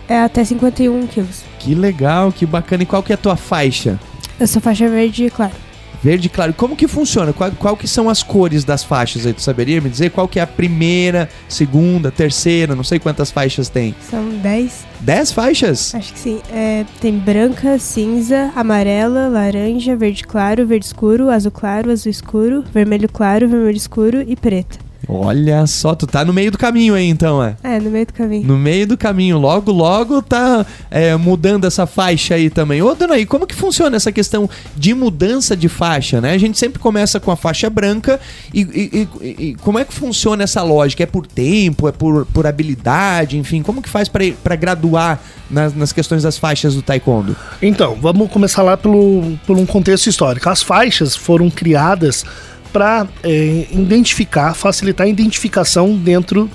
é 0.06 0.20
até 0.20 0.44
51 0.44 1.06
quilos. 1.06 1.42
Que 1.58 1.74
legal, 1.74 2.30
que 2.30 2.44
bacana. 2.44 2.82
E 2.82 2.86
qual 2.86 3.02
que 3.02 3.12
é 3.12 3.14
a 3.14 3.18
tua 3.18 3.34
faixa? 3.34 3.98
Eu 4.38 4.46
sou 4.46 4.60
faixa 4.60 4.90
verde, 4.90 5.30
claro. 5.30 5.54
Verde 6.06 6.28
claro. 6.28 6.54
Como 6.54 6.76
que 6.76 6.86
funciona? 6.86 7.32
Qual, 7.32 7.50
qual 7.50 7.76
que 7.76 7.88
são 7.88 8.08
as 8.08 8.22
cores 8.22 8.62
das 8.62 8.84
faixas 8.84 9.26
aí? 9.26 9.32
Tu 9.32 9.42
saberia 9.42 9.80
me 9.80 9.90
dizer 9.90 10.12
qual 10.12 10.28
que 10.28 10.38
é 10.38 10.42
a 10.42 10.46
primeira, 10.46 11.28
segunda, 11.48 12.12
terceira? 12.12 12.76
Não 12.76 12.84
sei 12.84 13.00
quantas 13.00 13.32
faixas 13.32 13.68
tem. 13.68 13.92
São 14.08 14.28
10, 14.28 14.86
Dez 15.00 15.32
faixas? 15.32 15.92
acho 15.96 16.12
que 16.12 16.18
sim. 16.20 16.40
É, 16.52 16.84
tem 17.00 17.18
branca, 17.18 17.76
cinza, 17.80 18.52
amarela, 18.54 19.26
laranja, 19.26 19.96
verde 19.96 20.22
claro, 20.22 20.64
verde 20.64 20.86
escuro, 20.86 21.28
azul 21.28 21.50
claro, 21.50 21.90
azul 21.90 22.08
escuro, 22.12 22.62
vermelho 22.72 23.08
claro, 23.08 23.48
vermelho 23.48 23.76
escuro 23.76 24.22
e 24.24 24.36
preta. 24.36 24.85
Olha 25.08 25.64
só, 25.68 25.94
tu 25.94 26.04
tá 26.06 26.24
no 26.24 26.32
meio 26.32 26.50
do 26.50 26.58
caminho 26.58 26.94
aí 26.94 27.06
então, 27.08 27.42
é? 27.42 27.54
É, 27.62 27.78
no 27.78 27.90
meio 27.90 28.06
do 28.06 28.12
caminho. 28.12 28.44
No 28.46 28.58
meio 28.58 28.86
do 28.88 28.96
caminho, 28.98 29.38
logo, 29.38 29.70
logo 29.70 30.20
tá 30.20 30.66
é, 30.90 31.14
mudando 31.16 31.64
essa 31.64 31.86
faixa 31.86 32.34
aí 32.34 32.50
também. 32.50 32.82
Ô, 32.82 32.92
Dona 32.94 33.14
aí, 33.14 33.24
como 33.24 33.46
que 33.46 33.54
funciona 33.54 33.94
essa 33.96 34.10
questão 34.10 34.50
de 34.76 34.92
mudança 34.94 35.56
de 35.56 35.68
faixa, 35.68 36.20
né? 36.20 36.32
A 36.32 36.38
gente 36.38 36.58
sempre 36.58 36.80
começa 36.80 37.20
com 37.20 37.30
a 37.30 37.36
faixa 37.36 37.70
branca 37.70 38.18
e, 38.52 38.60
e- 38.62 39.08
e- 39.22 39.46
e 39.50 39.54
como 39.56 39.78
é 39.78 39.84
que 39.84 39.94
funciona 39.94 40.42
essa 40.42 40.62
lógica? 40.62 41.04
É 41.04 41.06
por 41.06 41.24
tempo, 41.26 41.86
é 41.86 41.92
por, 41.92 42.26
por 42.26 42.46
habilidade, 42.46 43.38
enfim, 43.38 43.62
como 43.62 43.80
que 43.80 43.88
faz 43.88 44.08
pra 44.08 44.24
pra 44.42 44.56
graduar 44.56 45.20
nas, 45.48 45.72
nas 45.74 45.92
questões 45.92 46.24
das 46.24 46.36
faixas 46.36 46.74
do 46.74 46.82
taekwondo? 46.82 47.36
Então, 47.62 47.96
vamos 48.00 48.28
começar 48.30 48.62
lá 48.62 48.76
pelo, 48.76 49.38
por 49.46 49.56
um 49.56 49.64
contexto 49.64 50.08
histórico. 50.08 50.48
As 50.48 50.62
faixas 50.62 51.14
foram 51.14 51.48
criadas 51.48 52.24
para 52.76 53.06
identificar, 53.72 54.52
facilitar 54.52 55.06
a 55.06 55.08
identificação 55.08 55.96
dentro 55.96 56.50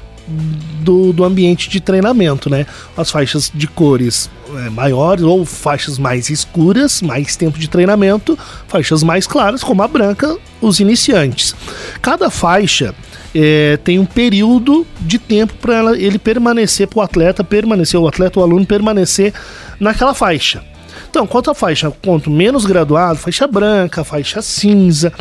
do, 0.81 1.12
do 1.12 1.23
ambiente 1.23 1.67
de 1.67 1.81
treinamento, 1.81 2.47
né? 2.47 2.67
As 2.95 3.10
faixas 3.10 3.51
de 3.51 3.65
cores 3.65 4.29
é, 4.55 4.69
maiores 4.69 5.23
ou 5.23 5.43
faixas 5.43 5.97
mais 5.97 6.29
escuras, 6.29 7.01
mais 7.01 7.36
tempo 7.36 7.57
de 7.57 7.67
treinamento, 7.67 8.38
faixas 8.67 9.01
mais 9.01 9.25
claras, 9.25 9.63
como 9.63 9.81
a 9.81 9.88
branca, 9.88 10.38
os 10.62 10.79
iniciantes. 10.79 11.55
Cada 12.03 12.29
faixa 12.29 12.93
é, 13.34 13.77
tem 13.77 13.97
um 13.97 14.05
período 14.05 14.86
de 14.99 15.17
tempo 15.17 15.55
para 15.55 15.97
ele 15.97 16.19
permanecer, 16.19 16.88
para 16.88 16.99
o 16.99 17.01
atleta 17.01 17.43
permanecer, 17.43 17.99
o 17.99 18.07
atleta, 18.07 18.39
o 18.39 18.43
aluno 18.43 18.63
permanecer 18.63 19.34
naquela 19.79 20.13
faixa. 20.13 20.63
Então, 21.10 21.25
quanto 21.25 21.49
a 21.49 21.55
faixa, 21.55 21.91
quanto 22.05 22.29
menos 22.29 22.63
graduado, 22.63 23.17
faixa 23.17 23.47
branca, 23.47 24.03
faixa 24.03 24.39
cinza, 24.39 25.12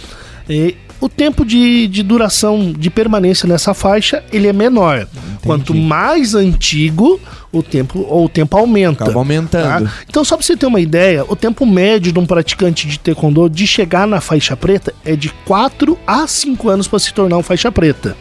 eh, 0.46 0.74
o 1.00 1.08
tempo 1.08 1.44
de, 1.44 1.86
de 1.88 2.02
duração 2.02 2.72
de 2.72 2.90
permanência 2.90 3.48
nessa 3.48 3.72
faixa 3.74 4.22
ele 4.32 4.46
é 4.48 4.52
menor. 4.52 5.06
Quanto 5.44 5.74
mais 5.74 6.34
antigo, 6.34 7.18
o 7.50 7.62
tempo 7.62 8.04
ou 8.08 8.26
o 8.26 8.28
tempo 8.28 8.56
aumenta. 8.58 9.04
Acaba 9.04 9.18
aumentando. 9.20 9.86
tá? 9.86 9.92
Então, 10.08 10.22
só 10.24 10.36
para 10.36 10.44
você 10.44 10.56
ter 10.56 10.66
uma 10.66 10.80
ideia, 10.80 11.24
o 11.26 11.34
tempo 11.34 11.64
médio 11.64 12.12
de 12.12 12.18
um 12.18 12.26
praticante 12.26 12.86
de 12.86 12.98
taekwondo 12.98 13.48
de 13.48 13.66
chegar 13.66 14.06
na 14.06 14.20
faixa 14.20 14.54
preta 14.56 14.92
é 15.04 15.16
de 15.16 15.30
4 15.46 15.98
a 16.06 16.26
5 16.26 16.68
anos 16.68 16.86
para 16.86 16.98
se 16.98 17.12
tornar 17.14 17.38
um 17.38 17.42
faixa 17.42 17.72
preta. 17.72 18.14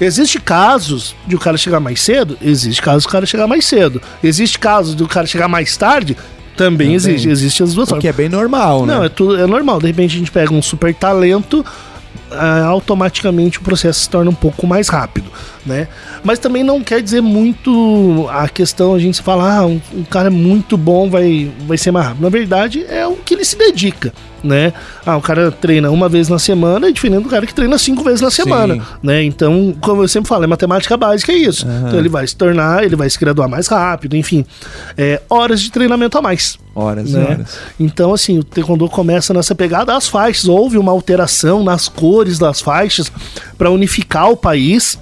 Existe 0.00 0.38
casos 0.38 1.14
de 1.26 1.34
o 1.34 1.38
cara 1.38 1.56
chegar 1.56 1.80
mais 1.80 2.00
cedo? 2.00 2.36
Existe 2.40 2.80
casos 2.82 3.04
do 3.04 3.08
cara 3.08 3.26
chegar 3.26 3.46
mais 3.46 3.64
cedo. 3.64 4.00
Existe 4.22 4.58
casos 4.58 4.94
do 4.94 5.08
cara 5.08 5.26
chegar 5.26 5.48
mais 5.48 5.76
tarde? 5.76 6.16
Também, 6.56 6.94
existe. 6.94 7.28
Existe 7.28 7.62
as 7.62 7.74
duas 7.74 7.88
O 7.90 7.96
que 7.96 8.02
formas. 8.02 8.14
é 8.14 8.16
bem 8.16 8.28
normal, 8.28 8.86
né? 8.86 8.94
Não, 8.94 9.04
é, 9.04 9.08
tudo, 9.08 9.38
é 9.38 9.46
normal. 9.46 9.78
De 9.80 9.86
repente 9.86 10.16
a 10.16 10.18
gente 10.18 10.30
pega 10.30 10.52
um 10.54 10.62
super 10.62 10.94
talento 10.94 11.64
automaticamente 12.66 13.58
o 13.58 13.62
processo 13.62 14.00
se 14.00 14.10
torna 14.10 14.30
um 14.30 14.34
pouco 14.34 14.66
mais 14.66 14.88
rápido, 14.88 15.30
né? 15.66 15.88
Mas 16.22 16.38
também 16.38 16.62
não 16.62 16.80
quer 16.82 17.02
dizer 17.02 17.20
muito 17.20 18.26
a 18.30 18.48
questão 18.48 18.94
a 18.94 18.98
gente 18.98 19.20
falar, 19.20 19.58
ah, 19.58 19.66
um, 19.66 19.80
um 19.92 20.04
cara 20.04 20.30
muito 20.30 20.76
bom 20.76 21.10
vai, 21.10 21.50
vai 21.66 21.76
ser 21.76 21.90
mais 21.90 22.06
rápido. 22.06 22.22
Na 22.22 22.28
verdade, 22.28 22.86
é 22.88 23.06
o 23.06 23.16
que 23.16 23.34
ele 23.34 23.44
se 23.44 23.56
dedica, 23.58 24.12
né? 24.42 24.72
Ah, 25.04 25.16
o 25.16 25.20
cara 25.20 25.50
treina 25.50 25.90
uma 25.90 26.08
vez 26.08 26.28
na 26.28 26.38
semana 26.38 26.88
é 26.88 26.92
diferente 26.92 27.24
do 27.24 27.28
cara 27.28 27.46
que 27.46 27.52
treina 27.54 27.76
cinco 27.78 28.04
vezes 28.04 28.20
na 28.20 28.30
semana, 28.30 28.74
Sim. 28.74 28.82
né? 29.02 29.22
Então, 29.24 29.74
como 29.80 30.02
eu 30.02 30.08
sempre 30.08 30.28
falo, 30.28 30.44
é 30.44 30.46
matemática 30.46 30.96
básica 30.96 31.32
é 31.32 31.36
isso. 31.36 31.66
Aham. 31.66 31.88
Então 31.88 31.98
ele 31.98 32.08
vai 32.08 32.26
se 32.26 32.36
tornar, 32.36 32.84
ele 32.84 32.96
vai 32.96 33.10
se 33.10 33.18
graduar 33.18 33.48
mais 33.48 33.66
rápido, 33.66 34.16
enfim, 34.16 34.46
é, 34.96 35.20
horas 35.28 35.60
de 35.60 35.70
treinamento 35.70 36.16
a 36.16 36.22
mais. 36.22 36.58
Horas 36.74 37.10
e 37.10 37.12
né? 37.14 37.24
horas. 37.24 37.58
Então, 37.80 38.12
assim, 38.12 38.38
o 38.38 38.44
taekwondo 38.44 38.88
começa 38.88 39.32
nessa 39.32 39.54
pegada. 39.54 39.96
As 39.96 40.06
faixas, 40.06 40.46
houve 40.46 40.76
uma 40.76 40.92
alteração 40.92 41.64
nas 41.64 41.88
cores 41.88 42.38
das 42.38 42.60
faixas 42.60 43.10
para 43.56 43.70
unificar 43.70 44.30
o 44.30 44.36
país. 44.36 44.98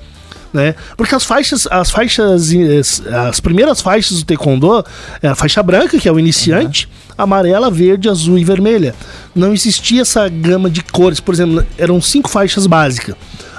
Né? 0.55 0.77
Porque 0.97 1.13
as 1.17 1.25
faixas, 1.25 1.67
as 1.69 1.91
faixas, 1.91 2.53
eh, 2.53 2.81
as 3.29 3.41
primeiras 3.41 3.81
faixas 3.81 4.19
do 4.19 4.25
taekwondo 4.25 4.85
é 5.21 5.27
a 5.27 5.35
faixa 5.35 5.61
branca, 5.65 5.99
que 5.99 6.09
é 6.09 6.13
o 6.13 6.19
iniciante, 6.19 6.89
amarela, 7.19 7.69
verde, 7.73 8.09
azul 8.09 8.39
e 8.39 8.45
vermelha. 8.45 8.95
Não 9.35 9.53
existia 9.53 10.03
essa 10.03 10.29
gama 10.29 10.71
de 10.71 10.81
cores, 10.81 11.19
por 11.19 11.35
exemplo, 11.35 11.67
eram 11.77 12.01
cinco 12.01 12.29
faixas 12.29 12.69
básicas. 12.69 13.17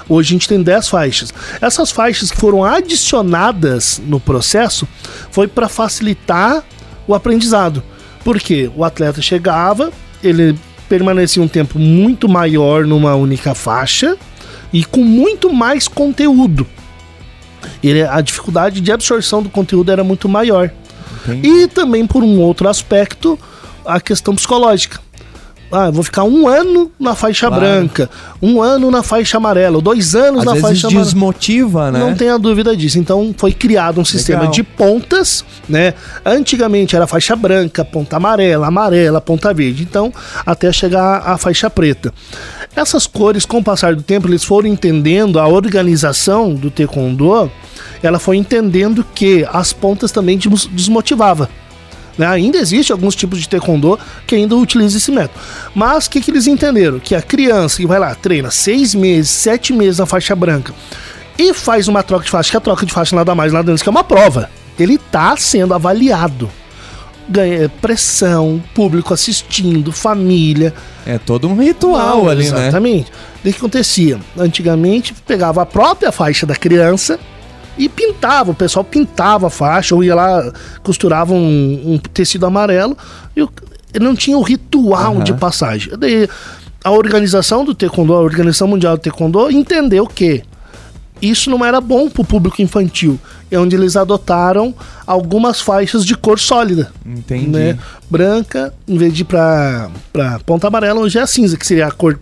Hoje 0.08 0.30
a 0.30 0.32
gente 0.32 0.48
tem 0.48 0.62
10 0.62 0.88
faixas. 0.88 1.34
Essas 1.60 1.90
faixas 1.90 2.30
que 2.30 2.38
foram 2.38 2.64
adicionadas 2.64 4.00
no 4.06 4.18
processo 4.18 4.88
foi 5.30 5.46
para 5.46 5.68
facilitar 5.68 6.64
o 7.06 7.14
aprendizado. 7.14 7.82
Porque 8.24 8.70
o 8.74 8.84
atleta 8.84 9.20
chegava, 9.20 9.92
ele 10.22 10.58
permanecia 10.88 11.42
um 11.42 11.48
tempo 11.48 11.78
muito 11.78 12.26
maior 12.26 12.86
numa 12.86 13.14
única 13.16 13.54
faixa 13.54 14.16
e 14.72 14.84
com 14.84 15.02
muito 15.02 15.52
mais 15.52 15.88
conteúdo. 15.88 16.66
Ele, 17.82 18.02
a 18.02 18.20
dificuldade 18.20 18.80
de 18.80 18.92
absorção 18.92 19.42
do 19.42 19.48
conteúdo 19.48 19.90
era 19.90 20.04
muito 20.04 20.28
maior. 20.28 20.70
Entendi. 21.26 21.48
E 21.48 21.68
também 21.68 22.06
por 22.06 22.22
um 22.22 22.40
outro 22.40 22.68
aspecto, 22.68 23.38
a 23.84 24.00
questão 24.00 24.34
psicológica. 24.34 25.00
Ah, 25.70 25.90
vou 25.90 26.04
ficar 26.04 26.22
um 26.22 26.46
ano 26.46 26.92
na 26.98 27.14
faixa 27.14 27.48
Claro. 27.48 27.60
branca, 27.62 28.08
um 28.40 28.62
ano 28.62 28.88
na 28.90 29.02
faixa 29.02 29.36
amarela, 29.36 29.80
dois 29.80 30.14
anos 30.14 30.40
Às 30.40 30.44
na 30.46 30.52
vezes 30.52 30.66
faixa 30.68 30.86
amarela. 30.86 31.04
desmotiva, 31.04 31.90
né? 31.90 31.98
Não 31.98 32.14
tenha 32.14 32.38
dúvida 32.38 32.76
disso. 32.76 32.98
Então 32.98 33.34
foi 33.36 33.52
criado 33.52 34.00
um 34.00 34.04
sistema 34.04 34.40
Legal. 34.42 34.52
de 34.52 34.62
pontas, 34.62 35.44
né? 35.68 35.94
Antigamente 36.24 36.94
era 36.94 37.06
faixa 37.06 37.34
branca, 37.34 37.84
ponta 37.84 38.16
amarela, 38.16 38.68
amarela, 38.68 39.20
ponta 39.20 39.52
verde. 39.52 39.82
Então, 39.82 40.12
até 40.44 40.70
chegar 40.72 41.22
à 41.26 41.36
faixa 41.36 41.68
preta. 41.68 42.14
Essas 42.74 43.06
cores, 43.06 43.44
com 43.44 43.58
o 43.58 43.64
passar 43.64 43.94
do 43.96 44.02
tempo, 44.02 44.28
eles 44.28 44.44
foram 44.44 44.68
entendendo 44.68 45.40
a 45.40 45.48
organização 45.48 46.54
do 46.54 46.70
taekwondo, 46.70 47.50
ela 48.02 48.18
foi 48.18 48.36
entendendo 48.36 49.04
que 49.14 49.46
as 49.52 49.72
pontas 49.72 50.12
também 50.12 50.38
des- 50.38 50.66
desmotivava. 50.66 51.48
Né? 52.16 52.26
Ainda 52.26 52.58
existe 52.58 52.92
alguns 52.92 53.14
tipos 53.14 53.40
de 53.40 53.48
taekwondo 53.48 53.98
que 54.26 54.34
ainda 54.34 54.56
utilizam 54.56 54.98
esse 54.98 55.10
método. 55.10 55.38
Mas 55.74 56.06
o 56.06 56.10
que, 56.10 56.20
que 56.20 56.30
eles 56.30 56.46
entenderam? 56.46 56.98
Que 56.98 57.14
a 57.14 57.22
criança 57.22 57.76
que 57.76 57.86
vai 57.86 57.98
lá, 57.98 58.14
treina 58.14 58.50
seis 58.50 58.94
meses, 58.94 59.30
sete 59.30 59.72
meses 59.72 59.98
na 59.98 60.06
faixa 60.06 60.34
branca 60.34 60.72
e 61.38 61.52
faz 61.52 61.88
uma 61.88 62.02
troca 62.02 62.24
de 62.24 62.30
faixa, 62.30 62.50
que 62.50 62.56
a 62.56 62.60
troca 62.60 62.86
de 62.86 62.92
faixa 62.92 63.14
nada 63.14 63.34
mais 63.34 63.52
nada 63.52 63.66
menos 63.66 63.82
que 63.82 63.88
é 63.88 63.90
uma 63.90 64.04
prova. 64.04 64.48
Ele 64.78 64.94
está 64.94 65.36
sendo 65.36 65.74
avaliado. 65.74 66.50
Ganha 67.28 67.68
pressão, 67.80 68.62
público 68.72 69.12
assistindo, 69.12 69.90
família. 69.90 70.72
É 71.04 71.18
todo 71.18 71.48
um 71.48 71.56
ritual 71.60 72.24
Não, 72.24 72.28
ali, 72.28 72.48
né? 72.48 72.68
Exatamente. 72.68 73.10
O 73.10 73.42
que 73.42 73.48
acontecia? 73.48 74.20
Antigamente, 74.38 75.12
pegava 75.26 75.62
a 75.62 75.66
própria 75.66 76.12
faixa 76.12 76.46
da 76.46 76.54
criança 76.54 77.18
e 77.78 77.88
pintava. 77.88 78.50
O 78.50 78.54
pessoal 78.54 78.84
pintava 78.84 79.48
a 79.48 79.50
faixa, 79.50 79.94
ou 79.94 80.02
ia 80.02 80.14
lá, 80.14 80.52
costurava 80.82 81.32
um, 81.32 81.94
um 81.94 81.98
tecido 81.98 82.46
amarelo, 82.46 82.96
e 83.36 83.98
não 83.98 84.14
tinha 84.14 84.36
o 84.36 84.42
ritual 84.42 85.14
Aham. 85.14 85.24
de 85.24 85.34
passagem. 85.34 85.92
Daí, 85.98 86.28
a 86.84 86.90
organização 86.90 87.64
do 87.64 87.74
Taekwondo, 87.74 88.14
a 88.14 88.20
Organização 88.20 88.68
Mundial 88.68 88.96
do 88.96 89.00
Taekwondo, 89.02 89.50
entendeu 89.50 90.06
que 90.06 90.42
isso 91.20 91.50
não 91.50 91.64
era 91.64 91.80
bom 91.80 92.08
para 92.08 92.22
o 92.22 92.24
público 92.24 92.60
infantil. 92.60 93.18
É 93.50 93.58
onde 93.58 93.76
eles 93.76 93.96
adotaram 93.96 94.74
algumas 95.06 95.60
faixas 95.60 96.04
de 96.04 96.16
cor 96.16 96.38
sólida 96.38 96.92
Entendi. 97.04 97.48
né? 97.48 97.78
Branca, 98.10 98.74
em 98.88 98.98
vez 98.98 99.14
de 99.14 99.24
pra 99.24 99.88
ponta 100.44 100.66
amarela, 100.66 101.00
hoje 101.00 101.18
é 101.18 101.22
a 101.22 101.26
cinza, 101.26 101.56
que 101.56 101.66
seria 101.66 101.86
a 101.86 101.92
cor 101.92 102.18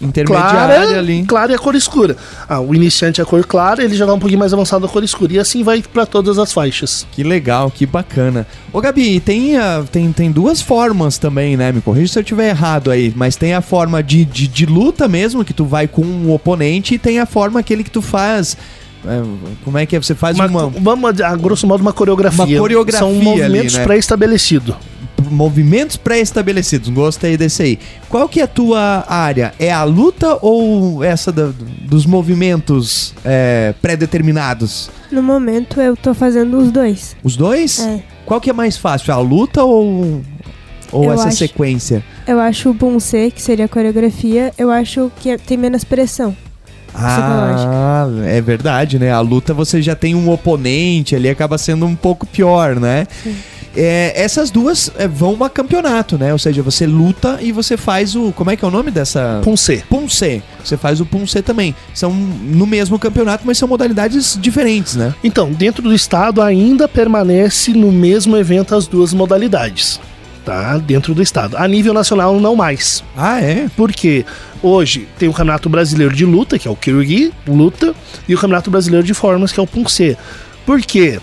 Intermediária 0.00 0.76
clara, 0.76 0.98
ali. 0.98 1.24
clara 1.24 1.52
e 1.52 1.54
a 1.54 1.58
cor 1.58 1.74
escura. 1.74 2.16
Ah, 2.48 2.60
o 2.60 2.74
iniciante 2.74 3.20
é 3.20 3.24
a 3.24 3.26
cor 3.26 3.44
clara, 3.44 3.82
ele 3.82 3.96
já 3.96 4.06
dá 4.06 4.14
um 4.14 4.18
pouquinho 4.18 4.38
mais 4.38 4.52
avançado 4.52 4.86
a 4.86 4.88
cor 4.88 5.02
escura. 5.02 5.32
E 5.32 5.38
assim 5.38 5.62
vai 5.62 5.82
pra 5.82 6.06
todas 6.06 6.38
as 6.38 6.52
faixas. 6.52 7.06
Que 7.12 7.22
legal, 7.24 7.70
que 7.70 7.84
bacana. 7.84 8.46
Ô 8.72 8.80
Gabi, 8.80 9.18
tem, 9.20 9.56
ah, 9.56 9.82
tem, 9.90 10.12
tem 10.12 10.30
duas 10.30 10.60
formas 10.60 11.18
também, 11.18 11.56
né? 11.56 11.72
Me 11.72 11.80
corrija 11.80 12.12
se 12.12 12.18
eu 12.18 12.24
tiver 12.24 12.50
errado 12.50 12.90
aí, 12.90 13.12
mas 13.16 13.34
tem 13.36 13.54
a 13.54 13.60
forma 13.60 14.02
de, 14.02 14.24
de, 14.24 14.46
de 14.46 14.66
luta 14.66 15.08
mesmo, 15.08 15.44
que 15.44 15.52
tu 15.52 15.64
vai 15.64 15.88
com 15.88 16.02
um 16.02 16.32
oponente, 16.32 16.94
e 16.94 16.98
tem 16.98 17.18
a 17.18 17.26
forma 17.26 17.58
aquele 17.58 17.82
que 17.82 17.90
tu 17.90 18.00
faz. 18.02 18.56
é, 19.04 19.22
como 19.64 19.78
é 19.78 19.86
que 19.86 19.96
é? 19.96 20.00
Você 20.00 20.14
faz 20.14 20.36
Uma, 20.38 20.46
uma, 20.46 20.68
vamos, 20.68 21.20
a 21.20 21.34
grosso 21.36 21.66
modo, 21.66 21.80
uma 21.80 21.92
coreografia. 21.92 22.44
Uma 22.44 22.58
coreografia 22.58 23.00
São 23.06 23.14
movimentos 23.14 23.74
ali, 23.74 23.78
né? 23.78 23.84
pré-estabelecidos. 23.84 24.74
Movimentos 25.30 25.96
pré-estabelecidos. 25.96 26.88
Gostei 26.88 27.36
desse 27.36 27.62
aí. 27.62 27.78
Qual 28.08 28.28
que 28.28 28.40
é 28.40 28.44
a 28.44 28.46
tua 28.46 29.04
área? 29.08 29.52
É 29.58 29.70
a 29.72 29.84
luta 29.84 30.38
ou 30.42 31.02
essa 31.04 31.30
da- 31.32 31.50
dos 31.82 32.04
movimentos 32.06 33.14
é, 33.24 33.74
pré-determinados? 33.80 34.90
No 35.10 35.22
momento 35.22 35.80
eu 35.80 35.96
tô 35.96 36.12
fazendo 36.14 36.58
os 36.58 36.70
dois. 36.70 37.16
Os 37.22 37.36
dois? 37.36 37.78
É. 37.80 38.02
Qual 38.26 38.40
que 38.40 38.50
é 38.50 38.52
mais 38.52 38.76
fácil? 38.76 39.12
A 39.14 39.18
luta 39.18 39.62
ou, 39.64 40.22
ou 40.92 41.04
Eu 41.04 41.12
essa 41.12 41.28
acho- 41.28 41.36
sequência? 41.38 42.04
Eu 42.26 42.38
acho 42.40 42.68
o 42.70 42.74
Bunsê, 42.74 43.30
que 43.30 43.40
seria 43.40 43.64
a 43.64 43.68
coreografia, 43.68 44.52
eu 44.58 44.70
acho 44.70 45.10
que 45.20 45.36
tem 45.38 45.56
menos 45.56 45.82
pressão. 45.84 46.36
Ah, 46.94 48.06
é 48.26 48.40
verdade, 48.40 48.98
né? 48.98 49.10
A 49.12 49.20
luta 49.20 49.54
você 49.54 49.80
já 49.80 49.94
tem 49.94 50.14
um 50.14 50.30
oponente 50.30 51.14
ali, 51.14 51.28
acaba 51.28 51.56
sendo 51.58 51.86
um 51.86 51.94
pouco 51.94 52.26
pior, 52.26 52.76
né? 52.76 53.06
Sim. 53.22 53.36
É, 53.76 54.12
essas 54.16 54.50
duas 54.50 54.90
é, 54.96 55.06
vão 55.06 55.42
a 55.44 55.50
campeonato, 55.50 56.18
né? 56.18 56.32
Ou 56.32 56.38
seja, 56.38 56.62
você 56.62 56.86
luta 56.86 57.38
e 57.40 57.52
você 57.52 57.76
faz 57.76 58.14
o. 58.14 58.32
Como 58.32 58.50
é 58.50 58.56
que 58.56 58.64
é 58.64 58.68
o 58.68 58.70
nome 58.70 58.90
dessa? 58.90 59.40
Punce. 59.42 59.84
Punce. 59.88 60.42
Você 60.64 60.76
faz 60.76 61.00
o 61.00 61.06
Punce 61.06 61.42
também. 61.42 61.74
São 61.94 62.12
no 62.12 62.66
mesmo 62.66 62.98
campeonato, 62.98 63.44
mas 63.46 63.58
são 63.58 63.68
modalidades 63.68 64.38
diferentes, 64.40 64.96
né? 64.96 65.14
Então, 65.22 65.52
dentro 65.52 65.82
do 65.82 65.94
estado 65.94 66.42
ainda 66.42 66.88
permanece 66.88 67.72
no 67.72 67.92
mesmo 67.92 68.36
evento 68.36 68.74
as 68.74 68.86
duas 68.86 69.12
modalidades. 69.12 70.00
Tá? 70.44 70.78
Dentro 70.78 71.14
do 71.14 71.22
estado. 71.22 71.56
A 71.58 71.68
nível 71.68 71.92
nacional, 71.92 72.40
não 72.40 72.56
mais. 72.56 73.04
Ah, 73.14 73.40
é? 73.40 73.68
Porque 73.76 74.24
hoje 74.62 75.06
tem 75.18 75.28
o 75.28 75.32
Campeonato 75.32 75.68
Brasileiro 75.68 76.14
de 76.14 76.24
Luta, 76.24 76.58
que 76.58 76.66
é 76.66 76.70
o 76.70 76.76
Kirugi, 76.76 77.32
luta, 77.46 77.94
e 78.26 78.34
o 78.34 78.38
Campeonato 78.38 78.70
Brasileiro 78.70 79.06
de 79.06 79.12
Formas, 79.12 79.52
que 79.52 79.60
é 79.60 79.62
o 79.62 79.66
Punce. 79.66 80.16
Por 80.64 80.80
quê? 80.80 81.20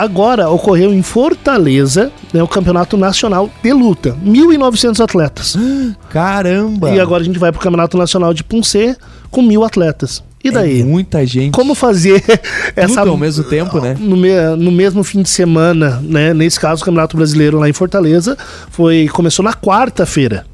Agora 0.00 0.48
ocorreu 0.48 0.94
em 0.94 1.02
Fortaleza 1.02 2.10
né, 2.32 2.42
o 2.42 2.48
Campeonato 2.48 2.96
Nacional 2.96 3.50
de 3.62 3.70
Luta. 3.72 4.16
1.900 4.24 4.98
atletas. 5.04 5.56
Caramba! 6.08 6.90
E 6.90 6.98
agora 7.00 7.22
a 7.22 7.24
gente 7.26 7.38
vai 7.38 7.52
pro 7.52 7.60
Campeonato 7.60 7.98
Nacional 7.98 8.32
de 8.32 8.42
Punce 8.42 8.96
com 9.30 9.42
mil 9.42 9.62
atletas. 9.62 10.22
E 10.42 10.50
daí? 10.50 10.80
É 10.80 10.84
muita 10.84 11.26
gente. 11.26 11.52
Como 11.52 11.74
fazer 11.74 12.24
essa. 12.74 13.00
Tudo 13.00 13.10
ao 13.10 13.16
mesmo 13.18 13.44
tempo, 13.44 13.78
né? 13.78 13.94
No, 14.00 14.16
me- 14.16 14.56
no 14.56 14.72
mesmo 14.72 15.04
fim 15.04 15.20
de 15.20 15.28
semana, 15.28 16.00
né? 16.02 16.32
Nesse 16.32 16.58
caso, 16.58 16.80
o 16.80 16.84
Campeonato 16.86 17.14
Brasileiro 17.16 17.58
lá 17.58 17.68
em 17.68 17.72
Fortaleza 17.74 18.38
foi 18.70 19.06
começou 19.12 19.44
na 19.44 19.52
quarta-feira. 19.52 20.46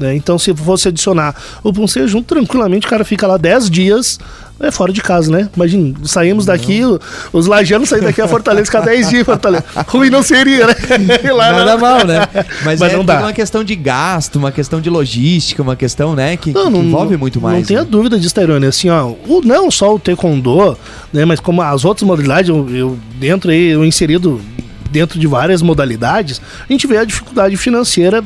né? 0.00 0.16
Então, 0.16 0.38
se 0.38 0.54
fosse 0.54 0.88
adicionar 0.88 1.36
o 1.62 1.70
Punce 1.74 2.06
junto, 2.08 2.26
tranquilamente 2.34 2.86
o 2.86 2.90
cara 2.90 3.04
fica 3.04 3.26
lá 3.26 3.36
10 3.36 3.68
dias 3.68 4.18
é, 4.62 4.70
fora 4.70 4.92
de 4.92 5.02
casa, 5.02 5.30
né? 5.30 5.48
Imagina, 5.56 5.94
saímos 6.04 6.46
daqui, 6.46 6.80
os 7.32 7.46
lajanos 7.46 7.88
saem 7.88 8.02
daqui 8.02 8.20
a 8.20 8.28
Fortaleza, 8.28 8.66
ficar 8.66 8.80
10 8.80 9.10
dias 9.10 9.26
Fortaleza. 9.26 9.64
Ruim 9.88 10.08
não 10.08 10.22
seria, 10.22 10.68
né? 10.68 10.74
Lá, 11.34 11.52
Nada 11.52 11.76
mal, 11.76 12.06
né? 12.06 12.28
Mas, 12.64 12.78
Mas 12.78 12.92
é 12.92 12.96
não 12.96 13.04
dá. 13.04 13.18
uma 13.18 13.32
questão 13.32 13.64
de 13.64 13.74
gasto, 13.74 14.36
uma 14.36 14.52
questão 14.52 14.80
de 14.80 14.88
logística, 14.88 15.60
uma 15.62 15.74
questão, 15.74 16.14
né, 16.14 16.36
que, 16.36 16.52
que 16.52 16.58
envolve 16.58 17.16
muito 17.16 17.40
mais. 17.40 17.58
Não 17.58 17.64
tenha 17.64 17.80
né? 17.80 17.88
dúvida 17.90 18.18
disso, 18.18 18.34
Tairone. 18.34 18.66
Assim, 18.66 18.88
ó, 18.88 19.12
o, 19.26 19.40
não 19.44 19.70
só 19.70 19.94
o 19.94 19.98
Taekwondo, 19.98 20.78
né, 21.12 21.24
mas 21.24 21.40
como 21.40 21.60
as 21.60 21.84
outras 21.84 22.06
modalidades, 22.06 22.48
eu, 22.48 22.68
eu 22.70 22.98
dentro 23.18 23.50
aí, 23.50 23.68
eu 23.68 23.84
inserido 23.84 24.40
dentro 24.92 25.18
de 25.18 25.26
várias 25.26 25.62
modalidades, 25.62 26.40
a 26.68 26.70
gente 26.72 26.86
vê 26.86 26.98
a 26.98 27.04
dificuldade 27.04 27.56
financeira 27.56 28.22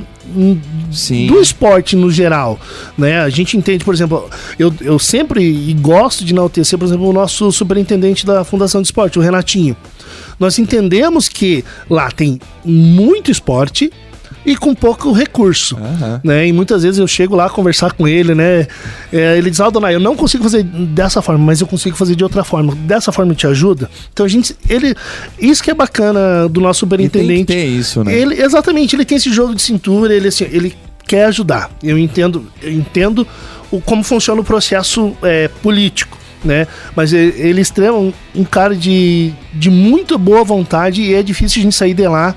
Sim. 0.90 1.28
do 1.28 1.40
esporte 1.40 1.94
no 1.94 2.10
geral, 2.10 2.58
né? 2.98 3.20
A 3.20 3.28
gente 3.28 3.56
entende, 3.56 3.84
por 3.84 3.94
exemplo, 3.94 4.28
eu, 4.58 4.74
eu 4.80 4.98
sempre 4.98 5.42
e 5.42 5.72
gosto 5.74 6.24
de 6.24 6.32
enaltecer, 6.32 6.78
por 6.78 6.84
exemplo, 6.84 7.08
o 7.08 7.12
nosso 7.12 7.50
superintendente 7.52 8.26
da 8.26 8.44
Fundação 8.44 8.82
de 8.82 8.88
Esporte, 8.88 9.18
o 9.18 9.22
Renatinho. 9.22 9.76
Nós 10.38 10.58
entendemos 10.58 11.28
que 11.28 11.64
lá 11.88 12.10
tem 12.10 12.38
muito 12.64 13.30
esporte 13.30 13.90
e 14.46 14.56
com 14.56 14.72
pouco 14.72 15.10
recurso. 15.10 15.76
Aham. 15.76 16.20
Né? 16.22 16.46
E 16.46 16.52
muitas 16.52 16.84
vezes 16.84 17.00
eu 17.00 17.08
chego 17.08 17.34
lá 17.34 17.50
conversar 17.50 17.92
com 17.92 18.06
ele, 18.06 18.32
né? 18.32 18.68
É, 19.12 19.36
ele 19.36 19.50
diz, 19.50 19.58
Aldonai, 19.58 19.96
eu 19.96 20.00
não 20.00 20.14
consigo 20.14 20.44
fazer 20.44 20.62
dessa 20.62 21.20
forma, 21.20 21.44
mas 21.44 21.60
eu 21.60 21.66
consigo 21.66 21.96
fazer 21.96 22.14
de 22.14 22.22
outra 22.22 22.44
forma. 22.44 22.72
Dessa 22.76 23.10
forma 23.10 23.34
te 23.34 23.44
ajuda? 23.44 23.90
Então 24.12 24.24
a 24.24 24.28
gente. 24.28 24.56
Ele, 24.70 24.94
isso 25.40 25.64
que 25.64 25.70
é 25.70 25.74
bacana 25.74 26.48
do 26.48 26.60
nosso 26.60 26.86
tem 26.86 27.06
superintendente. 27.06 27.46
ter 27.46 27.64
isso, 27.64 28.04
né? 28.04 28.14
Ele, 28.14 28.40
exatamente, 28.40 28.94
ele 28.94 29.04
tem 29.04 29.16
esse 29.16 29.32
jogo 29.32 29.52
de 29.52 29.62
cintura, 29.62 30.14
ele 30.14 30.28
assim, 30.28 30.44
ele 30.44 30.76
quer 31.08 31.24
ajudar. 31.24 31.68
Eu 31.82 31.98
entendo, 31.98 32.46
eu 32.62 32.70
entendo 32.70 33.26
o, 33.70 33.80
como 33.80 34.04
funciona 34.04 34.40
o 34.40 34.44
processo 34.44 35.16
é, 35.24 35.48
político, 35.60 36.16
né? 36.44 36.68
Mas 36.94 37.12
ele, 37.12 37.34
ele 37.36 37.58
é 37.58 37.62
extrema, 37.62 37.98
um, 37.98 38.12
um 38.32 38.44
cara 38.44 38.76
de, 38.76 39.32
de 39.52 39.70
muito 39.70 40.16
boa 40.16 40.44
vontade 40.44 41.02
e 41.02 41.14
é 41.14 41.22
difícil 41.22 41.60
a 41.60 41.62
gente 41.64 41.74
sair 41.74 41.94
de 41.94 42.06
lá 42.06 42.32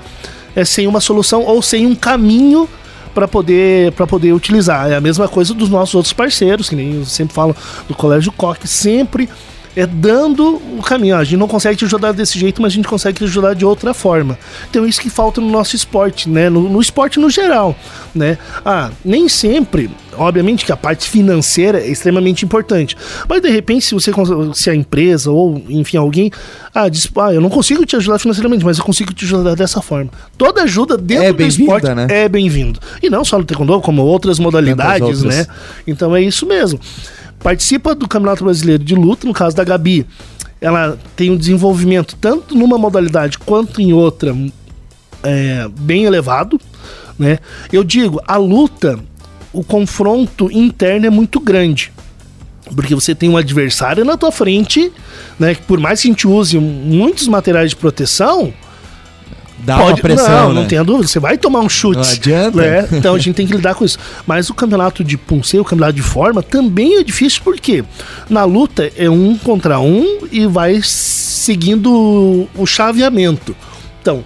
é, 0.60 0.64
sem 0.64 0.86
uma 0.86 1.00
solução 1.00 1.42
ou 1.42 1.62
sem 1.62 1.86
um 1.86 1.94
caminho 1.94 2.68
para 3.14 3.26
poder 3.26 3.92
para 3.92 4.06
poder 4.06 4.32
utilizar. 4.32 4.90
É 4.90 4.96
a 4.96 5.00
mesma 5.00 5.26
coisa 5.26 5.54
dos 5.54 5.68
nossos 5.68 5.94
outros 5.94 6.12
parceiros, 6.12 6.68
que 6.68 6.76
nem 6.76 6.96
eu 6.96 7.04
sempre 7.04 7.34
falo 7.34 7.56
do 7.88 7.94
Colégio 7.94 8.32
Coque, 8.32 8.68
sempre 8.68 9.28
é 9.76 9.86
dando 9.86 10.56
o 10.78 10.82
caminho. 10.82 11.16
A 11.16 11.24
gente 11.24 11.36
não 11.38 11.48
consegue 11.48 11.76
te 11.76 11.84
ajudar 11.84 12.12
desse 12.12 12.38
jeito, 12.38 12.60
mas 12.60 12.72
a 12.72 12.74
gente 12.76 12.88
consegue 12.88 13.18
te 13.18 13.24
ajudar 13.24 13.54
de 13.54 13.64
outra 13.64 13.94
forma. 13.94 14.38
Então 14.68 14.86
isso 14.86 15.00
que 15.00 15.10
falta 15.10 15.40
no 15.40 15.50
nosso 15.50 15.76
esporte, 15.76 16.28
né? 16.28 16.48
No, 16.50 16.68
no 16.68 16.80
esporte 16.80 17.18
no 17.18 17.30
geral, 17.30 17.74
né? 18.14 18.36
Ah, 18.64 18.90
nem 19.04 19.28
sempre, 19.28 19.90
obviamente 20.16 20.64
que 20.64 20.72
a 20.72 20.76
parte 20.76 21.08
financeira 21.08 21.80
é 21.80 21.88
extremamente 21.88 22.44
importante, 22.44 22.96
mas 23.28 23.40
de 23.40 23.48
repente 23.48 23.84
se 23.84 23.94
você 23.94 24.12
se 24.54 24.70
a 24.70 24.74
empresa 24.74 25.30
ou 25.30 25.62
enfim 25.68 25.96
alguém 25.96 26.30
ah, 26.74 26.88
diz, 26.88 27.08
ah, 27.18 27.32
eu 27.32 27.40
não 27.40 27.50
consigo 27.50 27.84
te 27.84 27.96
ajudar 27.96 28.18
financeiramente, 28.18 28.64
mas 28.64 28.78
eu 28.78 28.84
consigo 28.84 29.12
te 29.12 29.24
ajudar 29.24 29.54
dessa 29.54 29.80
forma. 29.80 30.10
Toda 30.36 30.62
ajuda 30.62 30.96
dentro 30.96 31.24
É 31.24 31.32
do 31.32 31.36
bem-vinda, 31.36 31.62
esporte 31.74 31.94
né? 31.94 32.06
é 32.10 32.28
bem-vindo. 32.28 32.78
E 33.02 33.10
não 33.10 33.24
só 33.24 33.38
no 33.38 33.44
taekwondo, 33.44 33.80
como 33.80 34.02
outras 34.02 34.38
modalidades, 34.38 35.22
outras. 35.22 35.36
né? 35.36 35.46
Então 35.86 36.14
é 36.14 36.22
isso 36.22 36.46
mesmo. 36.46 36.78
Participa 37.42 37.94
do 37.94 38.06
Campeonato 38.06 38.44
Brasileiro 38.44 38.84
de 38.84 38.94
Luta, 38.94 39.26
no 39.26 39.32
caso 39.32 39.56
da 39.56 39.64
Gabi. 39.64 40.06
Ela 40.60 40.98
tem 41.16 41.30
um 41.30 41.36
desenvolvimento 41.36 42.16
tanto 42.20 42.54
numa 42.54 42.76
modalidade 42.76 43.38
quanto 43.38 43.80
em 43.80 43.92
outra 43.94 44.36
é, 45.22 45.66
bem 45.78 46.04
elevado, 46.04 46.60
né? 47.18 47.38
Eu 47.72 47.82
digo, 47.82 48.20
a 48.26 48.36
luta, 48.36 48.98
o 49.52 49.64
confronto 49.64 50.50
interno 50.52 51.06
é 51.06 51.10
muito 51.10 51.40
grande. 51.40 51.92
Porque 52.74 52.94
você 52.94 53.14
tem 53.14 53.28
um 53.28 53.36
adversário 53.36 54.04
na 54.04 54.16
tua 54.16 54.30
frente, 54.30 54.92
né? 55.38 55.54
Que 55.54 55.62
por 55.62 55.80
mais 55.80 56.02
que 56.02 56.08
a 56.08 56.10
gente 56.10 56.28
use 56.28 56.58
muitos 56.58 57.26
materiais 57.26 57.70
de 57.70 57.76
proteção, 57.76 58.52
Dá 59.62 59.76
uma 59.78 59.96
pressão, 59.96 60.48
não, 60.48 60.48
né? 60.54 60.60
não 60.60 60.68
tenha 60.68 60.82
dúvida, 60.82 61.06
você 61.06 61.20
vai 61.20 61.36
tomar 61.36 61.60
um 61.60 61.68
chute. 61.68 61.96
Não 61.96 62.10
adianta. 62.10 62.56
né? 62.56 62.88
Então 62.92 63.14
a 63.14 63.18
gente 63.18 63.34
tem 63.34 63.46
que 63.46 63.52
lidar 63.52 63.74
com 63.74 63.84
isso. 63.84 63.98
Mas 64.26 64.48
o 64.50 64.54
campeonato 64.54 65.04
de 65.04 65.16
punceiro, 65.16 65.62
o 65.62 65.66
campeonato 65.66 65.94
de 65.94 66.02
forma, 66.02 66.42
também 66.42 66.96
é 66.96 67.02
difícil 67.02 67.42
porque 67.44 67.84
na 68.28 68.44
luta 68.44 68.90
é 68.96 69.08
um 69.08 69.36
contra 69.36 69.78
um 69.78 70.26
e 70.30 70.46
vai 70.46 70.80
seguindo 70.82 72.48
o 72.54 72.66
chaveamento. 72.66 73.54
Então, 74.00 74.24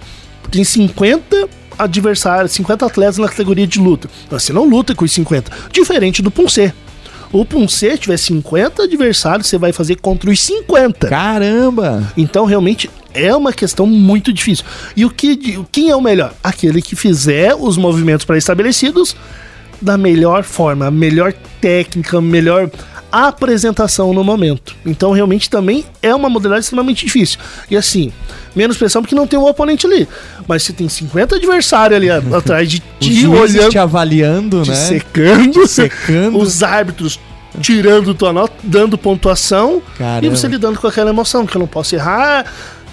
tem 0.49 0.63
50 0.63 1.49
adversários, 1.77 2.53
50 2.53 2.85
atletas 2.85 3.17
na 3.17 3.27
categoria 3.27 3.67
de 3.67 3.79
luta. 3.79 4.09
Você 4.29 4.53
não 4.53 4.65
luta 4.67 4.95
com 4.95 5.03
os 5.05 5.11
50. 5.11 5.51
Diferente 5.71 6.21
do 6.21 6.31
puncer. 6.31 6.73
O 7.31 7.43
puncer 7.43 7.97
tiver 7.97 8.17
50 8.17 8.83
adversários, 8.83 9.47
você 9.47 9.57
vai 9.57 9.73
fazer 9.73 9.97
contra 9.97 10.29
os 10.29 10.39
50. 10.41 11.07
Caramba! 11.07 12.13
Então, 12.15 12.45
realmente, 12.45 12.89
é 13.15 13.35
uma 13.35 13.53
questão 13.53 13.85
muito 13.85 14.31
difícil. 14.31 14.65
E 14.95 15.05
o 15.05 15.09
que, 15.09 15.63
quem 15.71 15.89
é 15.89 15.95
o 15.95 16.01
melhor? 16.01 16.33
Aquele 16.43 16.81
que 16.81 16.95
fizer 16.95 17.55
os 17.55 17.77
movimentos 17.77 18.25
pré-estabelecidos 18.25 19.15
da 19.81 19.97
melhor 19.97 20.43
forma, 20.43 20.87
a 20.87 20.91
melhor 20.91 21.33
técnica, 21.59 22.17
a 22.17 22.21
melhor 22.21 22.69
apresentação 23.11 24.13
no 24.13 24.23
momento. 24.23 24.75
Então, 24.85 25.11
realmente, 25.11 25.49
também 25.49 25.85
é 26.01 26.13
uma 26.13 26.29
modalidade 26.29 26.65
extremamente 26.65 27.05
difícil. 27.05 27.39
E 27.69 27.77
assim, 27.77 28.11
menos 28.55 28.77
pressão 28.77 29.01
porque 29.01 29.15
não 29.15 29.25
tem 29.25 29.39
um 29.39 29.47
oponente 29.47 29.85
ali. 29.85 30.07
Mas 30.47 30.63
se 30.63 30.73
tem 30.73 30.89
50 30.89 31.35
adversários 31.35 31.95
ali 31.95 32.09
atrás 32.35 32.69
de 32.69 32.81
ti, 32.99 33.25
olhando, 33.27 33.69
te 33.69 33.77
avaliando, 33.77 34.63
te 34.63 34.69
né? 34.69 34.75
secando, 34.75 35.65
secando. 35.67 36.37
os 36.37 36.61
árbitros 36.61 37.19
tirando 37.61 38.13
tua 38.13 38.33
nota, 38.33 38.53
dando 38.63 38.97
pontuação 38.97 39.81
Caramba. 39.97 40.25
e 40.25 40.29
você 40.29 40.47
lidando 40.47 40.77
com 40.77 40.87
aquela 40.87 41.09
emoção, 41.09 41.45
que 41.45 41.55
eu 41.55 41.59
não 41.59 41.67
posso 41.67 41.95
errar. 41.95 42.45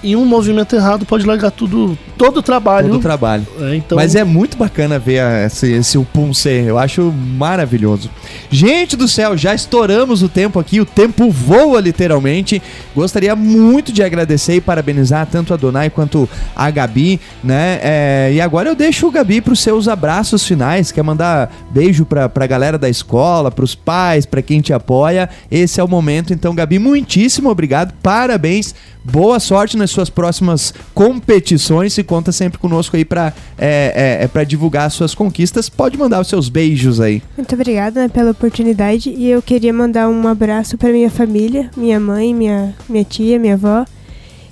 E 0.03 0.17
um 0.17 0.25
movimento 0.25 0.75
errado 0.75 1.07
pode 1.07 1.25
largar 1.25 1.51
tudo, 1.53 1.97
todo 2.19 2.39
o 2.39 2.43
trabalho. 2.43 2.89
Todo 2.89 2.99
o 2.99 3.03
trabalho. 3.03 3.47
É, 3.61 3.77
então, 3.77 3.95
Mas 3.97 4.15
é 4.17 4.25
muito 4.25 4.57
bacana 4.57 4.99
ver 4.99 5.21
a- 5.21 5.47
esse, 5.47 5.71
esse 5.73 5.97
o 5.97 6.05
Punce, 6.05 6.49
eu 6.49 6.77
acho 6.77 7.13
maravilhoso. 7.13 8.11
Gente 8.51 8.97
do 8.97 9.07
céu, 9.07 9.37
já 9.37 9.55
estouramos 9.55 10.21
o 10.23 10.29
tempo 10.29 10.59
aqui, 10.59 10.81
o 10.81 10.85
tempo 10.85 11.31
voa 11.31 11.81
literalmente. 11.81 12.61
Gostaria 12.97 13.37
muito 13.37 13.93
de 13.93 14.03
agradecer 14.03 14.57
e 14.57 14.61
parabenizar 14.61 15.27
tanto 15.31 15.55
a 15.55 15.57
Donai 15.57 15.89
quanto 15.89 16.29
a 16.57 16.69
Gabi, 16.69 17.21
né? 17.45 17.79
É, 17.81 18.31
e 18.35 18.41
agora 18.41 18.69
eu 18.69 18.75
deixo 18.75 19.07
o 19.07 19.11
Gabi 19.11 19.41
para 19.41 19.53
os 19.53 19.61
seus 19.61 19.87
abraços 19.87 20.45
finais. 20.45 20.91
Quer 20.91 21.05
mandar 21.05 21.53
beijo 21.71 22.05
pra, 22.05 22.29
pra 22.29 22.47
galera 22.49 22.77
da 22.77 22.89
escola, 22.89 23.51
pros 23.53 23.77
pais, 23.77 24.27
pra 24.27 24.43
quem 24.43 24.61
te 24.61 24.73
apoia. 24.73 25.31
Esse 25.49 25.81
é 25.81 25.85
o 25.85 25.89
momento. 25.89 26.33
Então, 26.33 26.55
Gabi, 26.57 26.81
muitíssimo 26.81 27.49
obrigado, 27.49 27.95
parabéns. 28.03 28.75
Boa 29.05 29.41
sorte 29.41 29.77
nas 29.77 29.91
suas 29.93 30.11
próximas 30.11 30.75
competições 30.95 31.97
e 31.99 32.03
conta 32.03 32.33
sempre 32.33 32.59
conosco 32.59 32.97
aí 32.97 33.05
pra, 33.05 33.33
é, 33.57 34.19
é, 34.21 34.25
é 34.25 34.29
pra 34.29 34.45
divulgar 34.45 34.87
as 34.87 34.95
suas 34.95 35.15
conquistas. 35.15 35.69
Pode 35.69 35.97
mandar 35.97 36.21
os 36.21 36.29
seus 36.29 36.49
beijos 36.49 37.01
aí. 37.01 37.23
Muito 37.37 37.55
obrigada 37.55 38.03
né, 38.03 38.09
pela 38.09 38.31
oportunidade 38.31 39.11
e 39.11 39.29
eu 39.29 39.43
queria 39.43 39.73
mandar 39.73 40.09
um 40.09 40.27
abraço 40.27 40.77
para 40.77 40.91
minha 40.91 41.11
família, 41.11 41.71
minha 41.77 42.01
mãe, 42.01 42.35
minha, 42.35 42.75
minha 42.89 43.05
tia, 43.05 43.39
minha 43.39 43.55
avó 43.55 43.85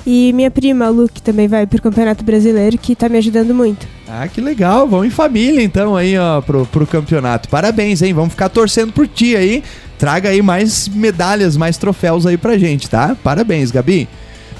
e 0.06 0.32
minha 0.32 0.50
prima, 0.50 0.86
a 0.86 0.88
Lu, 0.88 1.08
que 1.08 1.20
também 1.20 1.46
vai 1.46 1.66
pro 1.66 1.80
Campeonato 1.80 2.24
Brasileiro, 2.24 2.78
que 2.78 2.96
tá 2.96 3.08
me 3.08 3.18
ajudando 3.18 3.54
muito. 3.54 3.86
Ah, 4.08 4.26
que 4.26 4.40
legal. 4.40 4.88
Vamos 4.88 5.06
em 5.06 5.10
família 5.10 5.62
então 5.62 5.94
aí, 5.94 6.16
ó, 6.18 6.40
pro, 6.40 6.66
pro 6.66 6.86
campeonato. 6.86 7.48
Parabéns, 7.48 8.02
hein? 8.02 8.12
Vamos 8.12 8.30
ficar 8.30 8.48
torcendo 8.48 8.92
por 8.92 9.06
ti 9.06 9.36
aí. 9.36 9.62
Traga 9.98 10.30
aí 10.30 10.40
mais 10.40 10.88
medalhas, 10.88 11.56
mais 11.56 11.76
troféus 11.76 12.26
aí 12.26 12.38
pra 12.38 12.56
gente, 12.56 12.88
tá? 12.88 13.16
Parabéns, 13.22 13.70
Gabi. 13.70 14.08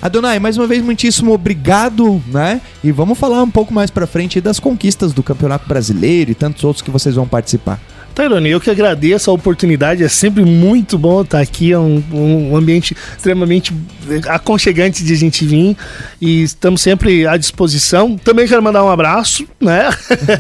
Adonai, 0.03 0.39
mais 0.39 0.57
uma 0.57 0.67
vez, 0.67 0.83
muitíssimo 0.83 1.33
obrigado, 1.33 2.23
né? 2.29 2.63
E 2.83 2.91
vamos 2.91 3.19
falar 3.19 3.43
um 3.43 3.51
pouco 3.51 3.75
mais 3.75 3.91
pra 3.91 4.07
frente 4.07 4.41
das 4.41 4.59
conquistas 4.59 5.13
do 5.13 5.23
Campeonato 5.23 5.69
Brasileiro 5.69 6.31
e 6.31 6.35
tantos 6.35 6.65
outros 6.65 6.81
que 6.81 6.91
vocês 6.91 7.17
vão 7.17 7.29
participar. 7.29 7.79
Tairone, 8.21 8.51
eu 8.51 8.61
que 8.61 8.71
agradeço 8.71 9.31
a 9.31 9.33
oportunidade, 9.33 10.05
é 10.05 10.09
sempre 10.09 10.45
muito 10.45 10.99
bom 10.99 11.23
estar 11.23 11.41
aqui, 11.41 11.73
é 11.73 11.79
um, 11.79 12.05
um 12.13 12.55
ambiente 12.55 12.95
extremamente 13.17 13.75
aconchegante 14.29 15.03
de 15.03 15.15
a 15.15 15.17
gente 15.17 15.47
vir 15.47 15.75
e 16.21 16.43
estamos 16.43 16.83
sempre 16.83 17.27
à 17.27 17.39
disposição. 17.39 18.19
Também 18.19 18.47
quero 18.47 18.63
mandar 18.63 18.85
um 18.85 18.91
abraço, 18.91 19.47
né? 19.59 19.89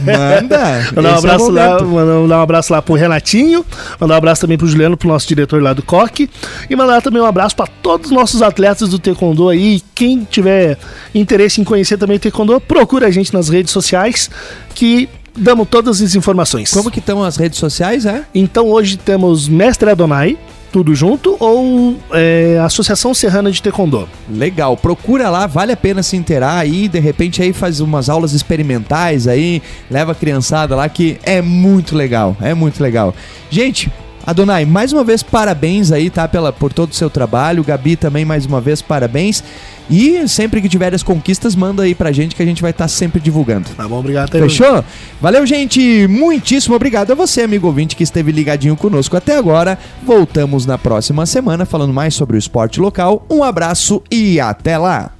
Manda! 0.04 0.60
Mandar 0.94 1.12
um 1.12 1.14
é 1.14 1.18
abraço 1.18 1.50
lá, 1.50 1.82
mandar 1.82 2.38
um 2.38 2.42
abraço 2.42 2.72
lá 2.72 2.82
pro 2.82 2.94
Renatinho, 2.94 3.64
mandar 3.98 4.14
um 4.14 4.18
abraço 4.18 4.42
também 4.42 4.58
pro 4.58 4.66
Juliano, 4.66 4.96
pro 4.96 5.08
nosso 5.08 5.26
diretor 5.26 5.62
lá 5.62 5.72
do 5.72 5.82
Coque, 5.82 6.28
e 6.68 6.76
mandar 6.76 7.00
também 7.00 7.22
um 7.22 7.26
abraço 7.26 7.56
para 7.56 7.66
todos 7.66 8.10
os 8.10 8.12
nossos 8.12 8.42
atletas 8.42 8.90
do 8.90 8.98
Taekwondo 8.98 9.48
aí. 9.48 9.80
Quem 9.94 10.26
tiver 10.30 10.76
interesse 11.14 11.60
em 11.60 11.64
conhecer 11.64 11.96
também 11.96 12.18
o 12.18 12.20
Taekwondo, 12.20 12.60
procura 12.60 13.06
a 13.06 13.10
gente 13.10 13.32
nas 13.32 13.48
redes 13.48 13.72
sociais 13.72 14.28
que 14.74 15.08
damos 15.36 15.68
todas 15.68 16.00
as 16.00 16.14
informações. 16.14 16.70
Como 16.70 16.90
que 16.90 16.98
estão 16.98 17.22
as 17.22 17.36
redes 17.36 17.58
sociais, 17.58 18.06
é? 18.06 18.24
Então 18.34 18.66
hoje 18.68 18.96
temos 18.96 19.48
Mestre 19.48 19.90
Adonai, 19.90 20.38
tudo 20.72 20.94
junto, 20.94 21.36
ou 21.40 21.96
é, 22.12 22.60
Associação 22.64 23.12
Serrana 23.12 23.50
de 23.50 23.60
Taekwondo. 23.62 24.08
Legal, 24.28 24.76
procura 24.76 25.28
lá, 25.28 25.46
vale 25.46 25.72
a 25.72 25.76
pena 25.76 26.02
se 26.02 26.16
inteirar 26.16 26.58
aí, 26.58 26.88
de 26.88 26.98
repente 26.98 27.42
aí 27.42 27.52
faz 27.52 27.80
umas 27.80 28.08
aulas 28.08 28.32
experimentais 28.32 29.26
aí, 29.26 29.62
leva 29.90 30.12
a 30.12 30.14
criançada 30.14 30.76
lá 30.76 30.88
que 30.88 31.18
é 31.22 31.42
muito 31.42 31.96
legal, 31.96 32.36
é 32.40 32.54
muito 32.54 32.82
legal. 32.82 33.14
Gente, 33.50 33.90
Adonai, 34.30 34.64
mais 34.64 34.92
uma 34.92 35.02
vez 35.02 35.24
parabéns 35.24 35.90
aí, 35.90 36.08
tá, 36.08 36.28
pela, 36.28 36.52
por 36.52 36.72
todo 36.72 36.92
o 36.92 36.94
seu 36.94 37.10
trabalho, 37.10 37.64
Gabi 37.64 37.96
também 37.96 38.24
mais 38.24 38.46
uma 38.46 38.60
vez 38.60 38.80
parabéns, 38.80 39.42
e 39.90 40.28
sempre 40.28 40.60
que 40.62 40.68
tiver 40.68 40.94
as 40.94 41.02
conquistas, 41.02 41.56
manda 41.56 41.82
aí 41.82 41.96
pra 41.96 42.12
gente 42.12 42.36
que 42.36 42.42
a 42.42 42.46
gente 42.46 42.62
vai 42.62 42.70
estar 42.70 42.86
sempre 42.86 43.20
divulgando. 43.20 43.68
Tá 43.76 43.88
bom, 43.88 43.98
obrigado. 43.98 44.30
Fechou? 44.30 44.84
Valeu, 45.20 45.44
gente. 45.44 46.06
Muitíssimo 46.06 46.76
obrigado 46.76 47.10
a 47.10 47.16
você, 47.16 47.42
amigo 47.42 47.66
ouvinte, 47.66 47.96
que 47.96 48.04
esteve 48.04 48.30
ligadinho 48.30 48.76
conosco 48.76 49.16
até 49.16 49.36
agora. 49.36 49.76
Voltamos 50.00 50.64
na 50.64 50.78
próxima 50.78 51.26
semana 51.26 51.66
falando 51.66 51.92
mais 51.92 52.14
sobre 52.14 52.36
o 52.36 52.38
esporte 52.38 52.80
local. 52.80 53.26
Um 53.28 53.42
abraço 53.42 54.00
e 54.08 54.38
até 54.38 54.78
lá. 54.78 55.10